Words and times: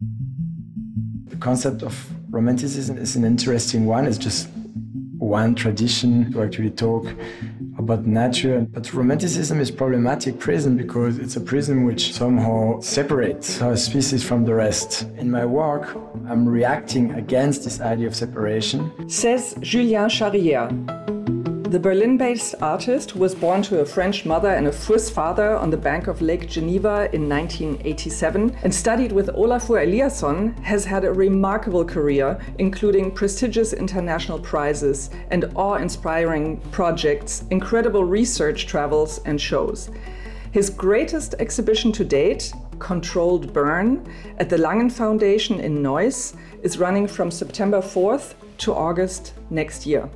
The 0.00 1.36
concept 1.36 1.82
of 1.82 2.10
romanticism 2.30 2.98
is 2.98 3.16
an 3.16 3.24
interesting 3.24 3.84
one. 3.84 4.06
It's 4.06 4.16
just 4.16 4.48
one 5.18 5.56
tradition 5.56 6.32
to 6.32 6.42
actually 6.42 6.70
talk 6.70 7.06
about 7.78 8.06
nature. 8.06 8.60
But 8.70 8.94
romanticism 8.94 9.60
is 9.60 9.72
problematic 9.72 10.38
prism 10.38 10.76
because 10.76 11.18
it's 11.18 11.36
a 11.36 11.40
prism 11.40 11.84
which 11.84 12.12
somehow 12.14 12.80
separates 12.80 13.60
our 13.60 13.76
species 13.76 14.22
from 14.22 14.44
the 14.44 14.54
rest. 14.54 15.02
In 15.16 15.30
my 15.30 15.44
work, 15.44 15.96
I'm 16.28 16.48
reacting 16.48 17.14
against 17.14 17.64
this 17.64 17.80
idea 17.80 18.06
of 18.06 18.14
separation. 18.14 19.08
Says 19.08 19.56
Julien 19.60 20.08
Charrière. 20.08 21.37
The 21.68 21.78
Berlin 21.78 22.16
based 22.16 22.54
artist 22.62 23.14
was 23.14 23.34
born 23.34 23.60
to 23.64 23.80
a 23.80 23.84
French 23.84 24.24
mother 24.24 24.48
and 24.48 24.66
a 24.66 24.72
Swiss 24.72 25.10
father 25.10 25.54
on 25.54 25.68
the 25.68 25.76
bank 25.76 26.06
of 26.06 26.22
Lake 26.22 26.48
Geneva 26.48 27.10
in 27.12 27.28
1987 27.28 28.56
and 28.62 28.74
studied 28.74 29.12
with 29.12 29.28
Olafur 29.36 29.84
Eliasson, 29.84 30.58
has 30.60 30.86
had 30.86 31.04
a 31.04 31.12
remarkable 31.12 31.84
career, 31.84 32.40
including 32.56 33.10
prestigious 33.10 33.74
international 33.74 34.38
prizes 34.38 35.10
and 35.30 35.52
awe 35.56 35.74
inspiring 35.74 36.56
projects, 36.70 37.44
incredible 37.50 38.02
research 38.02 38.66
travels, 38.66 39.20
and 39.26 39.38
shows. 39.38 39.90
His 40.52 40.70
greatest 40.70 41.34
exhibition 41.38 41.92
to 41.92 42.02
date, 42.02 42.50
Controlled 42.78 43.52
Burn, 43.52 44.10
at 44.38 44.48
the 44.48 44.56
Langen 44.56 44.88
Foundation 44.88 45.60
in 45.60 45.82
Neuss, 45.82 46.32
is 46.62 46.78
running 46.78 47.06
from 47.06 47.30
September 47.30 47.82
4th 47.82 48.36
to 48.56 48.72
August 48.72 49.34
next 49.50 49.84
year. 49.84 50.08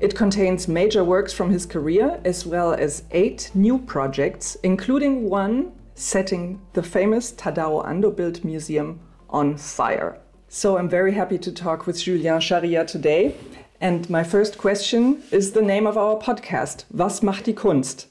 It 0.00 0.14
contains 0.14 0.68
major 0.68 1.02
works 1.02 1.32
from 1.32 1.50
his 1.50 1.66
career 1.66 2.20
as 2.24 2.46
well 2.46 2.72
as 2.72 3.02
eight 3.10 3.50
new 3.52 3.78
projects, 3.78 4.56
including 4.62 5.28
one 5.28 5.72
setting 5.96 6.60
the 6.74 6.84
famous 6.84 7.32
Tadao 7.32 7.84
Ando 7.84 8.14
built 8.14 8.44
museum 8.44 9.00
on 9.28 9.56
fire. 9.56 10.20
So 10.48 10.78
I'm 10.78 10.88
very 10.88 11.12
happy 11.12 11.36
to 11.38 11.50
talk 11.50 11.86
with 11.86 12.00
Julien 12.00 12.38
Charrière 12.38 12.86
today. 12.86 13.34
And 13.80 14.08
my 14.08 14.22
first 14.22 14.56
question 14.56 15.22
is 15.32 15.52
the 15.52 15.62
name 15.62 15.86
of 15.86 15.98
our 15.98 16.16
podcast, 16.16 16.84
Was 16.92 17.20
macht 17.20 17.46
die 17.46 17.52
Kunst? 17.52 18.06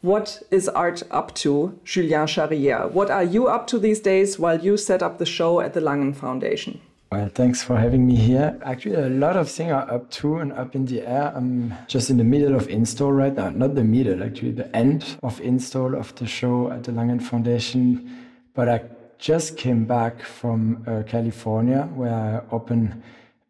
What 0.00 0.42
is 0.50 0.68
art 0.70 1.02
up 1.10 1.34
to, 1.36 1.78
Julien 1.84 2.26
Charrière? 2.26 2.90
What 2.90 3.10
are 3.10 3.24
you 3.24 3.46
up 3.46 3.66
to 3.66 3.78
these 3.78 4.00
days 4.00 4.38
while 4.38 4.58
you 4.58 4.78
set 4.78 5.02
up 5.02 5.18
the 5.18 5.26
show 5.26 5.60
at 5.60 5.74
the 5.74 5.82
Langen 5.82 6.14
Foundation? 6.14 6.80
Well, 7.12 7.28
thanks 7.28 7.60
for 7.60 7.76
having 7.76 8.06
me 8.06 8.14
here. 8.14 8.56
Actually, 8.62 8.94
a 8.94 9.08
lot 9.08 9.36
of 9.36 9.50
things 9.50 9.72
are 9.72 9.90
up 9.90 10.12
to 10.12 10.36
and 10.36 10.52
up 10.52 10.76
in 10.76 10.86
the 10.86 11.00
air. 11.00 11.32
I'm 11.34 11.74
just 11.88 12.08
in 12.08 12.18
the 12.18 12.24
middle 12.24 12.54
of 12.54 12.68
install 12.68 13.10
right 13.10 13.34
now. 13.34 13.50
Not 13.50 13.74
the 13.74 13.82
middle, 13.82 14.22
actually, 14.22 14.52
the 14.52 14.76
end 14.76 15.04
of 15.24 15.40
install 15.40 15.96
of 15.96 16.14
the 16.14 16.26
show 16.28 16.70
at 16.70 16.84
the 16.84 16.92
Langen 16.92 17.18
Foundation. 17.18 18.28
But 18.54 18.68
I 18.68 18.82
just 19.18 19.56
came 19.56 19.86
back 19.86 20.22
from 20.22 20.84
uh, 20.86 21.02
California 21.02 21.88
where 21.96 22.14
I 22.14 22.54
opened 22.54 23.02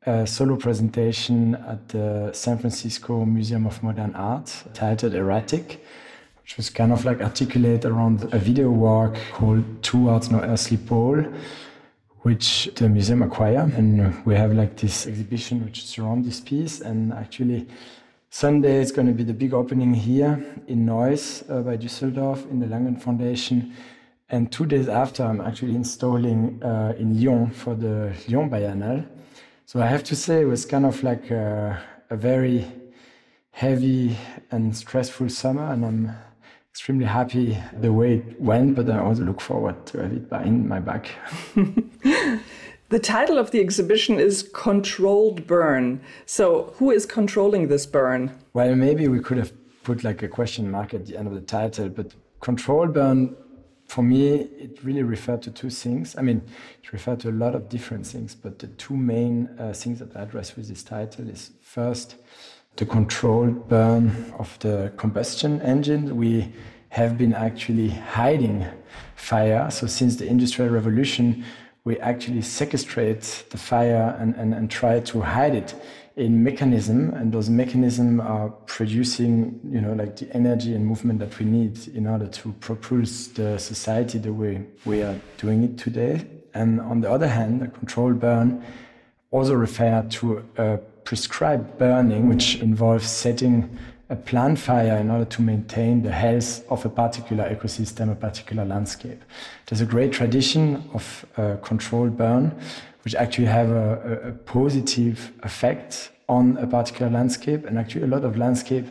a 0.07 0.27
solo 0.27 0.57
presentation 0.57 1.55
at 1.57 1.87
the 1.91 2.31
San 2.33 2.57
Francisco 2.57 3.27
Museum 3.27 3.67
of 3.67 3.83
Modern 3.83 4.15
Art 4.15 4.65
titled 4.73 5.15
Erratic, 5.15 5.85
which 6.43 6.57
was 6.57 6.71
kind 6.71 6.93
of 6.93 7.05
like 7.05 7.21
articulate 7.21 7.85
around 7.85 8.27
a 8.33 8.39
video 8.39 8.71
work 8.71 9.19
called 9.35 9.65
Two 9.83 10.05
Towards 10.07 10.31
No 10.31 10.41
Earthly 10.41 10.79
Pole 10.79 11.27
which 12.23 12.71
the 12.77 12.89
museum 12.89 13.23
acquire. 13.23 13.71
And 13.77 14.25
we 14.25 14.35
have 14.35 14.53
like 14.53 14.77
this 14.77 15.07
exhibition 15.07 15.65
which 15.65 15.85
surrounds 15.87 16.27
this 16.27 16.41
piece. 16.41 16.81
And 16.81 17.13
actually, 17.13 17.67
Sunday 18.31 18.81
is 18.81 18.93
going 18.93 19.07
to 19.07 19.15
be 19.15 19.25
the 19.25 19.35
big 19.35 19.53
opening 19.55 19.95
here 19.95 20.45
in 20.69 20.87
Neuss 20.87 21.43
uh, 21.49 21.63
by 21.63 21.77
Düsseldorf 21.77 22.49
in 22.51 22.61
the 22.61 22.67
Langen 22.67 22.97
Foundation. 22.97 23.73
And 24.29 24.53
two 24.53 24.67
days 24.67 24.89
after, 24.89 25.25
I'm 25.25 25.41
actually 25.41 25.75
installing 25.75 26.63
uh, 26.63 26.95
in 26.99 27.21
Lyon 27.21 27.51
for 27.51 27.75
the 27.75 28.15
Lyon 28.29 28.49
Biennale. 28.49 29.07
So 29.67 29.81
I 29.81 29.87
have 29.87 30.05
to 30.05 30.17
say, 30.17 30.43
it 30.43 30.45
was 30.45 30.65
kind 30.65 30.87
of 30.87 31.03
like 31.03 31.31
a, 31.31 31.81
a 32.11 32.17
very 32.17 32.67
heavy 33.53 34.17
and 34.51 34.77
stressful 34.77 35.29
summer, 35.29 35.73
and 35.73 35.85
I'm 35.85 36.13
extremely 36.71 37.05
happy 37.05 37.59
the 37.73 37.93
way 37.93 38.17
it 38.19 38.41
went, 38.41 38.77
but 38.77 38.89
I 38.89 39.01
also 39.01 39.25
look 39.25 39.41
forward 39.41 39.87
to 39.87 40.03
have 40.03 40.13
it 40.13 40.47
in 40.47 40.69
my 40.69 40.79
back. 40.79 41.11
the 42.89 42.99
title 42.99 43.39
of 43.39 43.51
the 43.51 43.61
exhibition 43.61 44.21
is 44.21 44.49
Controlled 44.55 45.47
Burn. 45.47 46.01
So, 46.27 46.73
who 46.77 46.91
is 46.93 47.07
controlling 47.07 47.69
this 47.69 47.87
burn? 47.87 48.33
Well, 48.53 48.75
maybe 48.77 49.09
we 49.09 49.19
could 49.19 49.39
have 49.39 49.53
put 49.83 50.05
like 50.05 50.23
a 50.23 50.29
question 50.29 50.71
mark 50.71 50.95
at 50.95 51.07
the 51.07 51.17
end 51.17 51.27
of 51.27 51.35
the 51.35 51.41
title, 51.41 51.89
but 51.89 52.15
Controlled 52.41 52.95
Burn, 52.95 53.37
for 53.89 54.03
me, 54.03 54.35
it 54.35 54.79
really 54.85 55.03
referred 55.03 55.43
to 55.43 55.51
two 55.51 55.71
things. 55.71 56.15
I 56.17 56.23
mean, 56.23 56.41
it 56.83 56.93
referred 56.93 57.19
to 57.21 57.31
a 57.31 57.33
lot 57.45 57.57
of 57.57 57.69
different 57.69 58.07
things, 58.07 58.37
but 58.37 58.61
the 58.61 58.69
two 58.69 58.97
main 58.97 59.49
uh, 59.59 59.73
things 59.73 59.99
that 59.99 60.17
I 60.17 60.23
address 60.23 60.55
with 60.55 60.69
this 60.69 60.85
title 60.85 61.29
is 61.29 61.51
first, 61.61 62.15
the 62.77 62.87
controlled 62.87 63.69
burn 63.69 64.33
of 64.39 64.59
the 64.61 64.93
combustion 64.97 65.61
engine. 65.63 66.17
We 66.17 66.53
have 66.91 67.19
been 67.19 67.35
actually 67.35 67.89
hiding 67.89 68.67
fire. 69.17 69.71
So 69.71 69.87
since 69.87 70.17
the 70.17 70.27
Industrial 70.27 70.71
Revolution, 70.71 71.45
we 71.85 71.99
actually 72.01 72.43
sequestrate 72.43 73.45
the 73.51 73.59
fire 73.59 74.17
and, 74.19 74.35
and, 74.37 74.55
and 74.55 74.71
try 74.71 75.01
to 75.01 75.21
hide 75.21 75.55
it 75.55 75.75
in 76.17 76.43
mechanism 76.43 77.15
and 77.15 77.33
those 77.33 77.49
mechanisms 77.49 78.21
are 78.21 78.51
producing 78.67 79.59
you 79.65 79.81
know 79.81 79.93
like 79.93 80.17
the 80.17 80.31
energy 80.37 80.75
and 80.75 80.85
movement 80.85 81.19
that 81.21 81.39
we 81.39 81.47
need 81.47 81.89
in 81.89 82.07
order 82.07 82.27
to 82.27 82.53
propulse 82.61 83.33
the 83.35 83.59
society 83.59 84.19
the 84.19 84.33
way 84.33 84.61
we 84.85 85.03
are 85.03 85.19
doing 85.39 85.63
it 85.63 85.79
today 85.79 86.27
and 86.53 86.81
on 86.81 87.01
the 87.01 87.11
other 87.11 87.29
hand 87.29 87.63
a 87.63 87.69
controlled 87.69 88.21
burn 88.21 88.63
also 89.31 89.55
refer 89.55 90.05
to 90.11 90.45
a 90.59 90.79
prescribed 91.11 91.77
burning, 91.77 92.29
which 92.29 92.61
involves 92.61 93.11
setting 93.11 93.69
a 94.11 94.15
plant 94.15 94.57
fire 94.57 94.97
in 94.97 95.11
order 95.11 95.25
to 95.25 95.43
maintain 95.43 96.03
the 96.05 96.13
health 96.13 96.65
of 96.71 96.87
a 96.87 96.89
particular 96.89 97.53
ecosystem, 97.53 98.13
a 98.13 98.15
particular 98.15 98.65
landscape. 98.65 99.21
There's 99.67 99.81
a 99.81 99.87
great 99.87 100.13
tradition 100.13 100.89
of 100.95 101.27
uh, 101.37 101.57
controlled 101.65 102.17
burn, 102.17 102.57
which 103.03 103.17
actually 103.17 103.49
have 103.49 103.71
a, 103.71 104.29
a, 104.29 104.33
positive 104.45 105.33
effect 105.43 106.13
on 106.29 106.57
a 106.59 106.67
particular 106.69 107.11
landscape, 107.11 107.67
and 107.67 107.77
actually 107.77 108.05
a 108.05 108.07
lot 108.07 108.23
of 108.23 108.37
landscape, 108.37 108.87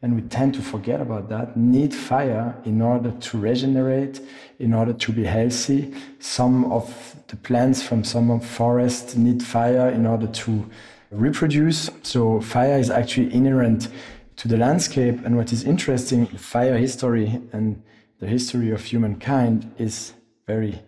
and 0.00 0.14
we 0.14 0.22
tend 0.22 0.54
to 0.54 0.62
forget 0.62 1.00
about 1.00 1.28
that, 1.30 1.56
need 1.56 1.92
fire 1.92 2.54
in 2.64 2.80
order 2.82 3.10
to 3.10 3.36
regenerate, 3.36 4.20
in 4.60 4.74
order 4.74 4.92
to 4.92 5.10
be 5.10 5.24
healthy. 5.24 5.92
Some 6.20 6.70
of 6.70 7.16
the 7.26 7.34
plants 7.34 7.82
from 7.82 8.04
some 8.04 8.38
forests 8.38 9.16
need 9.16 9.42
fire 9.42 9.88
in 9.88 10.06
order 10.06 10.28
to 10.28 10.70
reproduce. 11.14 11.90
So 12.02 12.40
fire 12.40 12.78
is 12.78 12.90
actually 12.90 13.32
inherent 13.32 13.88
to 14.36 14.48
the 14.48 14.56
landscape. 14.56 15.24
And 15.24 15.36
what 15.36 15.52
is 15.52 15.64
interesting, 15.64 16.26
fire 16.26 16.76
history 16.76 17.40
and 17.52 17.82
the 18.20 18.26
history 18.26 18.70
of 18.70 18.84
humankind 18.84 19.72
is 19.78 20.12
very 20.46 20.80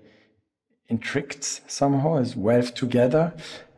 intricate 0.89 1.61
somehow, 1.67 2.17
is 2.17 2.37
weaved 2.37 2.77
together. 2.77 3.33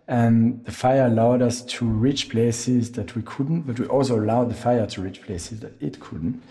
And 0.07 0.65
the 0.65 0.73
fire 0.73 1.07
allowed 1.07 1.43
us 1.43 1.63
to 1.63 1.85
reach 1.85 2.31
places 2.31 2.93
that 2.93 3.15
we 3.15 3.23
couldn't, 3.23 3.63
but 3.63 3.79
we 3.79 3.87
also 3.87 4.19
allowed 4.19 4.51
the 4.51 4.55
fire 4.55 4.87
to 4.87 5.03
reach 5.03 5.23
places 5.23 5.61
that 5.61 5.81
it 5.83 6.01
couldn't. 6.01 6.43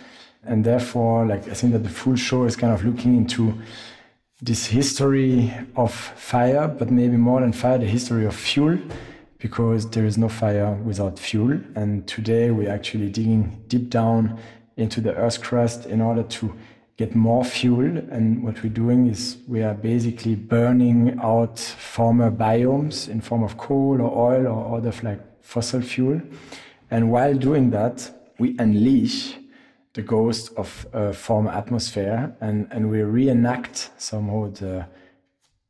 And 0.43 0.63
therefore, 0.63 1.25
like 1.25 1.47
I 1.49 1.53
think 1.53 1.73
that 1.73 1.83
the 1.83 1.89
full 1.89 2.15
show 2.15 2.43
is 2.45 2.55
kind 2.55 2.73
of 2.73 2.85
looking 2.85 3.17
into 3.17 3.53
this 4.41 4.67
history 4.67 5.51
of 5.75 5.91
fire, 5.91 6.67
but 6.67 6.91
maybe 6.91 7.17
more 7.17 7.41
than 7.41 7.51
fire, 7.51 7.79
the 7.79 7.87
history 7.87 8.25
of 8.25 8.35
fuel 8.35 8.77
because 9.39 9.89
there 9.89 10.05
is 10.05 10.17
no 10.17 10.29
fire 10.29 10.73
without 10.83 11.19
fuel. 11.19 11.59
And 11.75 12.07
today 12.07 12.51
we're 12.51 12.71
actually 12.71 13.09
digging 13.09 13.63
deep 13.67 13.89
down 13.89 14.39
into 14.77 15.01
the 15.01 15.15
Earth's 15.15 15.37
crust 15.37 15.85
in 15.85 16.01
order 16.01 16.23
to 16.23 16.55
get 16.97 17.15
more 17.15 17.43
fuel. 17.45 17.97
And 18.11 18.43
what 18.43 18.63
we're 18.63 18.69
doing 18.69 19.07
is 19.07 19.37
we 19.47 19.61
are 19.61 19.73
basically 19.73 20.35
burning 20.35 21.19
out 21.21 21.59
former 21.59 22.31
biomes 22.31 23.07
in 23.07 23.21
form 23.21 23.43
of 23.43 23.57
coal 23.57 24.01
or 24.01 24.33
oil 24.33 24.47
or 24.47 24.77
other 24.77 24.93
like 25.03 25.21
fossil 25.41 25.81
fuel. 25.81 26.21
And 26.89 27.11
while 27.11 27.35
doing 27.35 27.69
that, 27.71 28.11
we 28.39 28.55
unleash 28.59 29.35
the 29.93 30.01
ghost 30.01 30.51
of 30.57 30.87
a 30.93 31.11
former 31.11 31.51
atmosphere 31.51 32.35
and, 32.39 32.67
and 32.71 32.89
we 32.89 33.01
reenact 33.01 33.89
somehow 33.97 34.45
uh, 34.45 34.49
the 34.49 34.85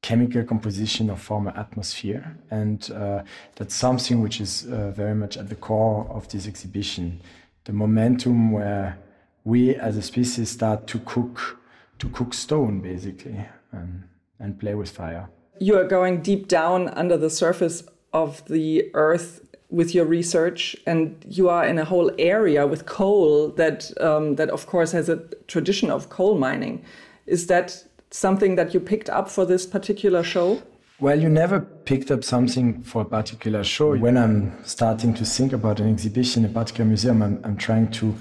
chemical 0.02 0.44
composition 0.44 1.10
of 1.10 1.22
former 1.22 1.52
atmosphere. 1.58 2.38
And 2.50 2.90
uh, 2.92 3.24
that's 3.56 3.76
something 3.76 4.22
which 4.22 4.40
is 4.40 4.66
uh, 4.66 4.92
very 4.92 5.16
much 5.16 5.38
at 5.38 5.50
the 5.50 5.56
core 5.56 6.08
of 6.10 6.28
this 6.30 6.48
exhibition. 6.48 7.22
The 7.66 7.74
momentum 7.74 8.52
where 8.52 8.98
we 9.44 9.76
as 9.76 9.98
a 9.98 10.02
species 10.02 10.50
start 10.50 10.88
to 10.88 11.00
cook, 11.00 11.60
to 12.00 12.10
cook 12.10 12.34
stone 12.34 12.82
basically, 12.82 13.46
and, 13.72 14.04
and 14.40 14.60
play 14.60 14.76
with 14.76 14.90
fire. 14.90 15.30
You 15.60 15.78
are 15.78 15.88
going 15.88 16.22
deep 16.22 16.48
down 16.48 16.90
under 16.90 17.18
the 17.18 17.30
surface 17.30 17.84
of 18.14 18.46
the 18.46 18.90
earth 18.94 19.42
with 19.70 19.94
your 19.94 20.06
research, 20.06 20.76
and 20.86 21.16
you 21.28 21.50
are 21.50 21.66
in 21.66 21.78
a 21.78 21.86
whole 21.86 22.12
area 22.18 22.66
with 22.66 22.86
coal 22.86 23.50
that 23.50 23.92
um, 24.00 24.36
that 24.36 24.50
of 24.50 24.66
course 24.66 24.92
has 24.92 25.10
a 25.10 25.18
tradition 25.48 25.90
of 25.92 26.10
coal 26.10 26.38
mining. 26.38 26.84
Is 27.26 27.48
that 27.48 27.84
something 28.12 28.56
that 28.56 28.74
you 28.74 28.80
picked 28.80 29.10
up 29.10 29.30
for 29.30 29.46
this 29.46 29.66
particular 29.66 30.24
show? 30.24 30.62
Well, 31.00 31.20
you 31.20 31.30
never 31.30 31.60
picked 31.60 32.10
up 32.10 32.24
something 32.24 32.82
for 32.82 33.04
a 33.04 33.06
particular 33.06 33.64
show. 33.64 33.96
When 33.96 34.18
I'm 34.18 34.58
starting 34.64 35.14
to 35.16 35.26
think 35.26 35.54
about 35.54 35.80
an 35.80 35.90
exhibition, 35.90 36.44
in 36.44 36.50
a 36.50 36.54
particular 36.54 36.86
museum, 36.86 37.22
I'm, 37.22 37.40
I'm 37.44 37.58
trying 37.58 37.92
to 37.92 38.16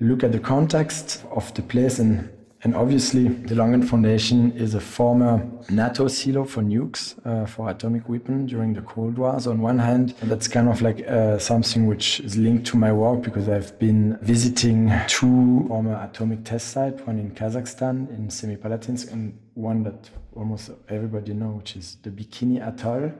look 0.00 0.24
at 0.24 0.32
the 0.32 0.40
context 0.40 1.24
of 1.30 1.52
the 1.54 1.62
place 1.62 1.98
and 1.98 2.28
and 2.64 2.74
obviously, 2.74 3.28
the 3.28 3.54
Langen 3.54 3.84
Foundation 3.84 4.50
is 4.52 4.74
a 4.74 4.80
former 4.80 5.48
NATO 5.70 6.08
silo 6.08 6.44
for 6.44 6.60
nukes, 6.60 7.14
uh, 7.24 7.46
for 7.46 7.70
atomic 7.70 8.08
weapon 8.08 8.46
during 8.46 8.72
the 8.72 8.80
Cold 8.82 9.16
War. 9.16 9.38
So 9.38 9.52
on 9.52 9.60
one 9.60 9.78
hand, 9.78 10.14
that's 10.22 10.48
kind 10.48 10.68
of 10.68 10.82
like 10.82 11.06
uh, 11.06 11.38
something 11.38 11.86
which 11.86 12.18
is 12.18 12.36
linked 12.36 12.66
to 12.68 12.76
my 12.76 12.92
work 12.92 13.22
because 13.22 13.48
I've 13.48 13.78
been 13.78 14.18
visiting 14.22 14.92
two 15.06 15.66
former 15.68 16.02
atomic 16.02 16.44
test 16.44 16.70
sites, 16.70 17.00
one 17.06 17.20
in 17.20 17.30
Kazakhstan, 17.30 18.10
in 18.10 18.26
Semipalatinsk, 18.26 19.12
and 19.12 19.38
one 19.54 19.84
that 19.84 20.10
almost 20.34 20.70
everybody 20.88 21.34
know, 21.34 21.50
which 21.50 21.76
is 21.76 21.96
the 22.02 22.10
Bikini 22.10 22.60
Atoll 22.60 23.12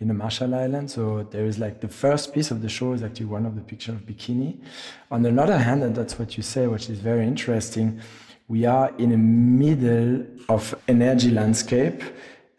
in 0.00 0.08
the 0.08 0.14
Marshall 0.14 0.54
Islands. 0.56 0.94
So 0.94 1.22
there 1.30 1.46
is 1.46 1.60
like 1.60 1.80
the 1.80 1.88
first 1.88 2.34
piece 2.34 2.50
of 2.50 2.60
the 2.60 2.68
show 2.68 2.92
is 2.92 3.04
actually 3.04 3.26
one 3.26 3.46
of 3.46 3.54
the 3.54 3.60
pictures 3.60 3.94
of 3.94 4.02
Bikini. 4.02 4.60
On 5.12 5.22
the 5.22 5.30
other 5.40 5.58
hand, 5.58 5.84
and 5.84 5.94
that's 5.94 6.18
what 6.18 6.36
you 6.36 6.42
say, 6.42 6.66
which 6.66 6.90
is 6.90 6.98
very 6.98 7.24
interesting, 7.24 8.00
we 8.48 8.66
are 8.66 8.92
in 8.98 9.10
the 9.10 9.16
middle 9.16 10.26
of 10.48 10.74
energy 10.88 11.30
landscape. 11.30 12.02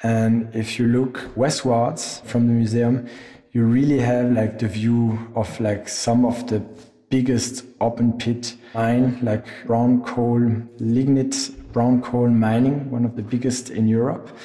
And 0.01 0.53
if 0.55 0.79
you 0.79 0.87
look 0.87 1.31
westwards 1.35 2.21
from 2.25 2.47
the 2.47 2.53
museum, 2.53 3.07
you 3.51 3.63
really 3.63 3.99
have 3.99 4.31
like 4.31 4.59
the 4.59 4.67
view 4.67 5.19
of 5.35 5.59
like 5.59 5.87
some 5.87 6.25
of 6.25 6.47
the 6.47 6.61
biggest 7.09 7.65
open 7.79 8.13
pit 8.13 8.55
mine, 8.73 9.19
like 9.21 9.45
brown 9.67 10.01
coal, 10.03 10.41
lignite 10.79 11.51
brown 11.71 12.01
coal 12.01 12.27
mining, 12.27 12.89
one 12.89 13.05
of 13.05 13.15
the 13.15 13.21
biggest 13.21 13.69
in 13.69 13.87
Europe. 13.87 14.35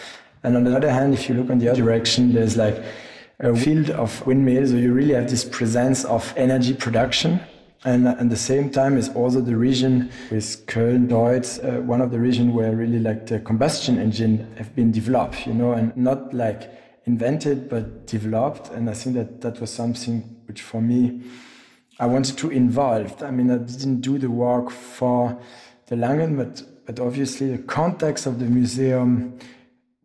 And 0.43 0.57
on 0.57 0.65
the 0.65 0.77
other 0.77 0.91
hand, 0.91 1.15
if 1.15 1.29
you 1.29 1.35
look 1.35 1.51
on 1.51 1.59
the 1.59 1.69
other 1.69 1.83
direction, 1.83 2.33
there's 2.33 2.57
like 2.57 2.83
a 3.41 3.55
field 3.57 3.91
of 3.91 4.27
windmills. 4.27 4.71
So 4.71 4.77
you 4.77 4.93
really 4.93 5.15
have 5.15 5.31
this 5.31 5.45
presence 5.45 6.05
of 6.05 6.33
energy 6.37 6.75
production 6.75 7.41
and 7.89 8.07
at 8.07 8.29
the 8.29 8.37
same 8.37 8.69
time 8.69 8.99
is 8.99 9.09
also 9.09 9.41
the 9.41 9.57
region 9.57 10.11
with 10.31 10.67
Köln, 10.67 11.09
Deutz, 11.09 11.59
uh, 11.59 11.81
one 11.81 12.03
of 12.03 12.11
the 12.11 12.21
region 12.21 12.53
where 12.53 12.77
really 12.77 12.99
like 12.99 13.27
the 13.27 13.41
combustion 13.41 13.99
engine 13.99 14.55
have 14.59 14.75
been 14.75 14.93
developed, 14.93 15.47
you 15.47 15.55
know, 15.55 15.73
and 15.73 15.97
not 15.97 16.35
like 16.35 16.71
invented 17.07 17.71
but 17.71 18.07
developed. 18.07 18.71
And 18.73 18.91
I 18.91 18.93
think 18.93 19.17
that 19.17 19.41
that 19.41 19.59
was 19.59 19.71
something 19.71 20.23
which 20.47 20.61
for 20.61 20.83
me 20.83 21.23
I 21.99 22.05
wanted 22.05 22.37
to 22.39 22.51
involve. 22.51 23.23
I 23.23 23.31
mean, 23.31 23.51
I 23.51 23.57
didn't 23.57 24.03
do 24.03 24.19
the 24.19 24.31
work 24.31 24.71
for 24.71 25.39
the 25.87 25.97
Langen, 25.97 26.37
but 26.37 26.63
but 26.85 27.01
obviously 27.01 27.51
the 27.57 27.63
context 27.63 28.27
of 28.27 28.39
the 28.39 28.47
museum 28.47 29.39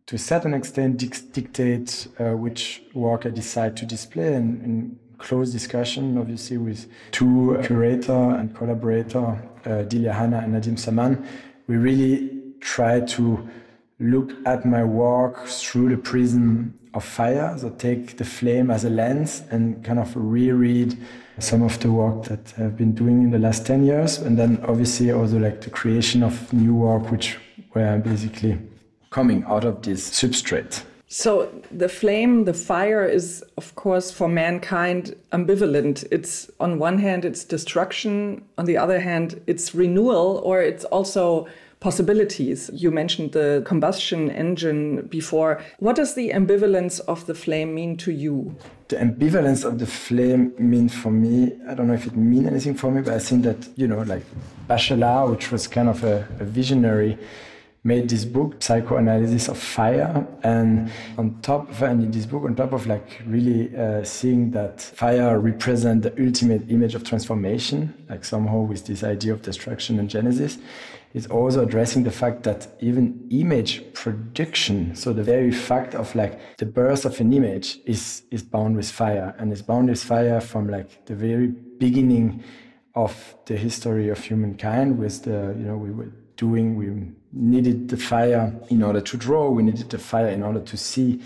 to 0.06 0.16
a 0.16 0.18
certain 0.18 0.54
extent 0.54 0.98
dictate 1.32 2.08
uh, 2.18 2.32
which 2.32 2.82
work 2.94 3.26
I 3.26 3.30
decide 3.30 3.76
to 3.78 3.86
display 3.86 4.34
and, 4.34 4.60
and 4.62 4.98
close 5.18 5.52
discussion, 5.52 6.18
obviously, 6.18 6.56
with 6.58 6.88
two 7.10 7.60
curator 7.64 8.12
and 8.12 8.54
collaborator, 8.54 9.24
uh, 9.64 9.84
Dehlia 9.88 10.14
Hannah 10.14 10.38
and 10.38 10.54
Nadim 10.54 10.76
Samman. 10.76 11.24
We 11.66 11.76
really 11.76 12.30
try 12.60 13.00
to 13.00 13.48
look 14.00 14.32
at 14.46 14.64
my 14.64 14.84
work 14.84 15.46
through 15.46 15.90
the 15.90 15.96
prism 15.96 16.78
of 16.94 17.04
fire, 17.04 17.56
so 17.58 17.70
take 17.70 18.16
the 18.16 18.24
flame 18.24 18.70
as 18.70 18.84
a 18.84 18.90
lens 18.90 19.42
and 19.50 19.84
kind 19.84 19.98
of 19.98 20.12
reread 20.14 20.96
some 21.38 21.62
of 21.62 21.78
the 21.80 21.90
work 21.90 22.24
that 22.24 22.54
I've 22.58 22.76
been 22.76 22.94
doing 22.94 23.22
in 23.22 23.30
the 23.30 23.38
last 23.38 23.66
10 23.66 23.84
years. 23.84 24.18
And 24.18 24.38
then 24.38 24.62
obviously 24.66 25.10
also 25.10 25.38
like 25.38 25.60
the 25.60 25.70
creation 25.70 26.22
of 26.22 26.52
new 26.52 26.74
work, 26.74 27.10
which 27.10 27.36
were 27.74 27.98
basically 27.98 28.58
coming 29.10 29.44
out 29.44 29.64
of 29.64 29.82
this 29.82 30.08
substrate. 30.10 30.84
So 31.16 31.48
the 31.70 31.88
flame, 31.88 32.44
the 32.44 32.52
fire 32.52 33.04
is, 33.04 33.44
of 33.56 33.72
course, 33.76 34.10
for 34.10 34.26
mankind 34.28 35.14
ambivalent. 35.30 36.04
It's 36.10 36.50
on 36.58 36.80
one 36.80 36.98
hand, 36.98 37.24
it's 37.24 37.44
destruction. 37.44 38.42
On 38.58 38.64
the 38.64 38.76
other 38.76 38.98
hand, 38.98 39.40
it's 39.46 39.76
renewal, 39.76 40.42
or 40.42 40.60
it's 40.60 40.84
also 40.86 41.46
possibilities. 41.78 42.68
You 42.74 42.90
mentioned 42.90 43.30
the 43.30 43.62
combustion 43.64 44.28
engine 44.28 45.06
before. 45.06 45.62
What 45.78 45.94
does 45.94 46.16
the 46.16 46.30
ambivalence 46.30 46.98
of 47.06 47.26
the 47.26 47.34
flame 47.34 47.76
mean 47.76 47.96
to 47.98 48.10
you? 48.10 48.56
The 48.88 48.96
ambivalence 48.96 49.64
of 49.64 49.78
the 49.78 49.86
flame 49.86 50.52
means 50.58 50.96
for 50.96 51.12
me, 51.12 51.52
I 51.68 51.74
don't 51.74 51.86
know 51.86 51.94
if 51.94 52.06
it 52.08 52.16
means 52.16 52.48
anything 52.48 52.74
for 52.74 52.90
me, 52.90 53.02
but 53.02 53.14
I 53.14 53.20
think 53.20 53.44
that, 53.44 53.68
you 53.76 53.86
know, 53.86 54.02
like 54.02 54.24
Bachelard, 54.68 55.30
which 55.30 55.52
was 55.52 55.68
kind 55.68 55.88
of 55.88 56.02
a, 56.02 56.26
a 56.40 56.44
visionary, 56.44 57.16
made 57.84 58.08
this 58.08 58.24
book, 58.24 58.62
Psychoanalysis 58.62 59.48
of 59.48 59.58
Fire. 59.58 60.26
And 60.42 60.90
on 61.18 61.38
top 61.42 61.70
of 61.70 61.82
and 61.82 62.02
in 62.02 62.10
this 62.10 62.24
book, 62.24 62.44
on 62.44 62.54
top 62.56 62.72
of 62.72 62.86
like 62.86 63.22
really 63.26 63.76
uh, 63.76 64.02
seeing 64.02 64.50
that 64.52 64.80
fire 64.80 65.38
represent 65.38 66.02
the 66.02 66.12
ultimate 66.24 66.70
image 66.70 66.94
of 66.94 67.04
transformation, 67.04 67.94
like 68.08 68.24
somehow 68.24 68.60
with 68.60 68.86
this 68.86 69.04
idea 69.04 69.34
of 69.34 69.42
destruction 69.42 69.98
and 69.98 70.08
genesis, 70.08 70.58
is 71.12 71.26
also 71.28 71.62
addressing 71.62 72.02
the 72.02 72.10
fact 72.10 72.42
that 72.42 72.66
even 72.80 73.26
image 73.30 73.92
production, 73.92 74.96
so 74.96 75.12
the 75.12 75.22
very 75.22 75.52
fact 75.52 75.94
of 75.94 76.12
like 76.16 76.56
the 76.56 76.66
birth 76.66 77.04
of 77.04 77.20
an 77.20 77.32
image 77.32 77.78
is 77.86 78.22
is 78.32 78.42
bound 78.42 78.76
with 78.76 78.90
fire 78.90 79.34
and 79.38 79.52
is 79.52 79.62
bound 79.62 79.88
with 79.88 80.02
fire 80.02 80.40
from 80.40 80.68
like 80.68 81.04
the 81.06 81.14
very 81.14 81.46
beginning 81.78 82.42
of 82.96 83.36
the 83.46 83.56
history 83.56 84.08
of 84.08 84.18
humankind 84.18 84.98
with 84.98 85.22
the 85.22 85.54
you 85.56 85.64
know 85.64 85.76
we 85.76 85.90
were 85.90 86.10
doing 86.36 86.74
we 86.74 86.90
needed 87.34 87.88
the 87.88 87.96
fire 87.96 88.54
in 88.68 88.82
order 88.82 89.00
to 89.00 89.16
draw, 89.16 89.50
we 89.50 89.62
needed 89.62 89.90
the 89.90 89.98
fire 89.98 90.28
in 90.28 90.42
order 90.42 90.60
to 90.60 90.76
see, 90.76 91.20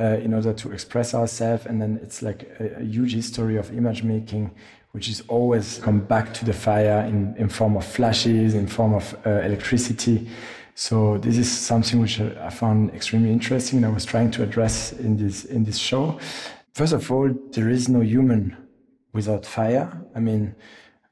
uh, 0.00 0.18
in 0.22 0.34
order 0.34 0.52
to 0.52 0.72
express 0.72 1.14
ourselves. 1.14 1.66
And 1.66 1.80
then 1.80 2.00
it's 2.02 2.22
like 2.22 2.48
a, 2.58 2.80
a, 2.80 2.82
huge 2.82 3.14
history 3.14 3.56
of 3.56 3.70
image 3.76 4.02
making, 4.02 4.50
which 4.92 5.08
is 5.08 5.22
always 5.28 5.78
come 5.78 6.00
back 6.00 6.32
to 6.34 6.44
the 6.44 6.52
fire 6.52 7.04
in, 7.06 7.34
in 7.36 7.48
form 7.48 7.76
of 7.76 7.84
flashes, 7.84 8.54
in 8.54 8.66
form 8.66 8.94
of 8.94 9.14
uh, 9.26 9.30
electricity. 9.30 10.28
So 10.74 11.18
this 11.18 11.36
is 11.36 11.50
something 11.50 12.00
which 12.00 12.18
I 12.20 12.48
found 12.48 12.94
extremely 12.94 13.30
interesting. 13.30 13.78
And 13.78 13.86
I 13.86 13.90
was 13.90 14.04
trying 14.04 14.30
to 14.32 14.42
address 14.42 14.92
in 14.92 15.16
this 15.16 15.44
in 15.44 15.64
this 15.64 15.76
show. 15.76 16.18
First 16.72 16.94
of 16.94 17.10
all, 17.12 17.30
there 17.50 17.68
is 17.68 17.88
no 17.88 18.00
human 18.00 18.56
without 19.12 19.44
fire. 19.44 19.92
I 20.14 20.20
mean, 20.20 20.54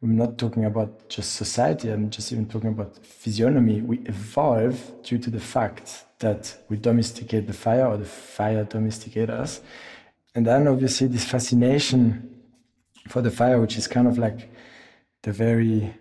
I'm 0.02 0.16
not 0.16 0.38
talking 0.38 0.64
about 0.64 1.10
just 1.10 1.34
society, 1.34 1.90
I'm 1.90 2.08
just 2.08 2.32
even 2.32 2.46
talking 2.46 2.70
about 2.70 2.96
physiognomy. 3.04 3.82
We 3.82 3.98
evolve 4.06 5.02
due 5.02 5.18
to 5.18 5.28
the 5.30 5.40
fact 5.40 6.04
that 6.20 6.56
we 6.70 6.78
domesticate 6.78 7.46
the 7.46 7.52
fire 7.52 7.86
or 7.86 7.98
the 7.98 8.06
fire 8.06 8.64
domesticate 8.64 9.28
us. 9.28 9.60
And 10.34 10.46
then 10.46 10.68
obviously 10.68 11.06
this 11.06 11.24
fascination 11.24 12.40
for 13.08 13.20
the 13.20 13.30
fire, 13.30 13.60
which 13.60 13.76
is 13.76 13.86
kind 13.86 14.08
of 14.08 14.16
like 14.16 14.50
the 15.22 15.32
very 15.32 15.94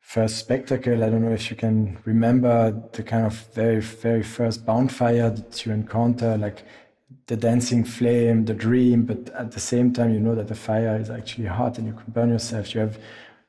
first 0.00 0.36
spectacle. 0.36 1.02
I 1.02 1.08
don't 1.08 1.22
know 1.22 1.32
if 1.32 1.50
you 1.50 1.56
can 1.56 1.96
remember 2.04 2.78
the 2.92 3.02
kind 3.02 3.24
of 3.24 3.34
very, 3.54 3.80
very 3.80 4.22
first 4.22 4.66
bonfire 4.66 5.30
that 5.30 5.64
you 5.64 5.72
encounter, 5.72 6.36
like 6.36 6.64
the 7.26 7.36
dancing 7.36 7.84
flame, 7.84 8.44
the 8.44 8.54
dream, 8.54 9.04
but 9.04 9.30
at 9.30 9.52
the 9.52 9.60
same 9.60 9.92
time, 9.92 10.12
you 10.12 10.20
know 10.20 10.34
that 10.34 10.48
the 10.48 10.54
fire 10.54 10.96
is 10.96 11.10
actually 11.10 11.46
hot 11.46 11.78
and 11.78 11.86
you 11.86 11.92
can 11.92 12.04
burn 12.08 12.30
yourself. 12.30 12.74
You 12.74 12.82
have 12.82 12.98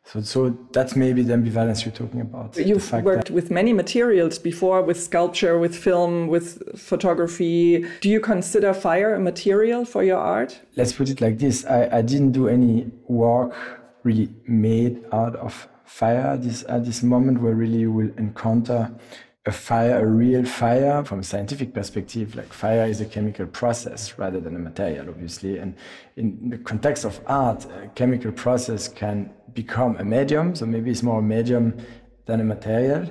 so, 0.06 0.22
so 0.22 0.58
that's 0.72 0.96
maybe 0.96 1.24
the 1.24 1.34
ambivalence 1.34 1.84
you're 1.84 1.92
talking 1.92 2.22
about. 2.22 2.56
You've 2.58 2.92
worked 2.92 3.32
with 3.32 3.50
many 3.50 3.74
materials 3.74 4.38
before, 4.38 4.84
with 4.84 5.02
sculpture, 5.02 5.58
with 5.58 5.76
film, 5.76 6.28
with 6.28 6.78
photography. 6.78 7.84
Do 8.02 8.10
you 8.10 8.20
consider 8.20 8.72
fire 8.74 9.16
a 9.16 9.20
material 9.20 9.84
for 9.84 10.04
your 10.04 10.20
art? 10.20 10.60
Let's 10.76 10.94
put 10.94 11.10
it 11.10 11.22
like 11.22 11.40
this: 11.40 11.66
I, 11.66 11.90
I 11.92 12.02
didn't 12.04 12.34
do 12.34 12.48
any 12.48 12.92
work 13.08 13.56
really 14.04 14.30
made 14.46 15.04
out 15.12 15.36
of 15.38 15.68
fire. 15.86 16.38
This 16.38 16.64
at 16.70 16.86
this 16.86 17.02
moment 17.02 17.42
where 17.42 17.56
really 17.56 17.80
you 17.80 17.92
will 17.92 18.12
encounter 18.18 18.92
a 19.48 19.52
fire, 19.52 20.00
a 20.00 20.06
real 20.06 20.44
fire 20.44 21.04
from 21.04 21.20
a 21.20 21.24
scientific 21.24 21.74
perspective, 21.74 22.36
like 22.36 22.52
fire 22.52 22.86
is 22.88 23.00
a 23.00 23.06
chemical 23.06 23.46
process 23.46 24.18
rather 24.18 24.40
than 24.40 24.56
a 24.56 24.60
material, 24.60 25.08
obviously. 25.08 25.60
And 25.60 25.76
in 26.16 26.50
the 26.50 26.58
context 26.58 27.06
of 27.06 27.20
art, 27.28 27.66
a 27.66 27.88
chemical 27.90 28.32
process 28.32 28.88
can 28.88 29.32
become 29.54 29.98
a 29.98 30.04
medium. 30.04 30.56
So 30.56 30.66
maybe 30.66 30.90
it's 30.90 31.04
more 31.04 31.20
a 31.20 31.24
medium 31.24 31.78
than 32.26 32.42
a 32.42 32.44
material. 32.44 33.08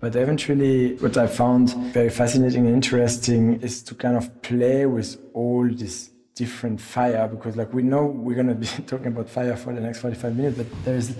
But 0.00 0.16
eventually, 0.16 0.96
what 0.96 1.16
I 1.18 1.26
found 1.26 1.74
very 1.92 2.10
fascinating 2.10 2.66
and 2.66 2.74
interesting 2.74 3.60
is 3.60 3.82
to 3.84 3.94
kind 3.94 4.16
of 4.16 4.42
play 4.42 4.86
with 4.86 5.18
all 5.34 5.68
this 5.70 6.10
different 6.34 6.80
fire 6.80 7.28
because 7.28 7.56
like 7.56 7.72
we 7.72 7.82
know 7.82 8.04
we're 8.06 8.34
going 8.34 8.48
to 8.48 8.54
be 8.54 8.66
talking 8.86 9.08
about 9.08 9.28
fire 9.28 9.56
for 9.56 9.72
the 9.74 9.80
next 9.80 10.00
45 10.00 10.36
minutes, 10.36 10.56
but 10.56 10.66
there 10.84 10.96
is 10.96 11.16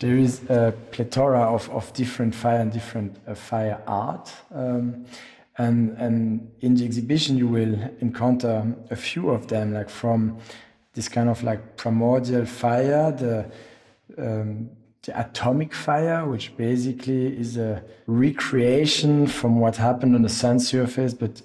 there 0.00 0.16
is 0.16 0.42
a 0.48 0.72
plethora 0.90 1.40
of, 1.40 1.68
of 1.70 1.92
different 1.92 2.34
fire 2.34 2.60
and 2.60 2.72
different 2.72 3.16
uh, 3.26 3.34
fire 3.34 3.82
art. 3.86 4.32
Um, 4.54 5.06
and, 5.56 5.96
and 5.98 6.50
in 6.60 6.76
the 6.76 6.84
exhibition, 6.84 7.36
you 7.36 7.48
will 7.48 7.74
encounter 8.00 8.76
a 8.90 8.96
few 8.96 9.30
of 9.30 9.48
them, 9.48 9.74
like 9.74 9.90
from 9.90 10.38
this 10.94 11.08
kind 11.08 11.28
of 11.28 11.42
like 11.42 11.76
primordial 11.76 12.46
fire, 12.46 13.12
the 13.12 13.50
um, 14.16 14.70
the 15.02 15.18
atomic 15.18 15.74
fire, 15.74 16.26
which 16.26 16.56
basically 16.56 17.38
is 17.38 17.56
a 17.56 17.82
recreation 18.06 19.26
from 19.26 19.60
what 19.60 19.76
happened 19.76 20.14
on 20.14 20.22
the 20.22 20.28
sun 20.28 20.58
surface, 20.58 21.14
but 21.14 21.42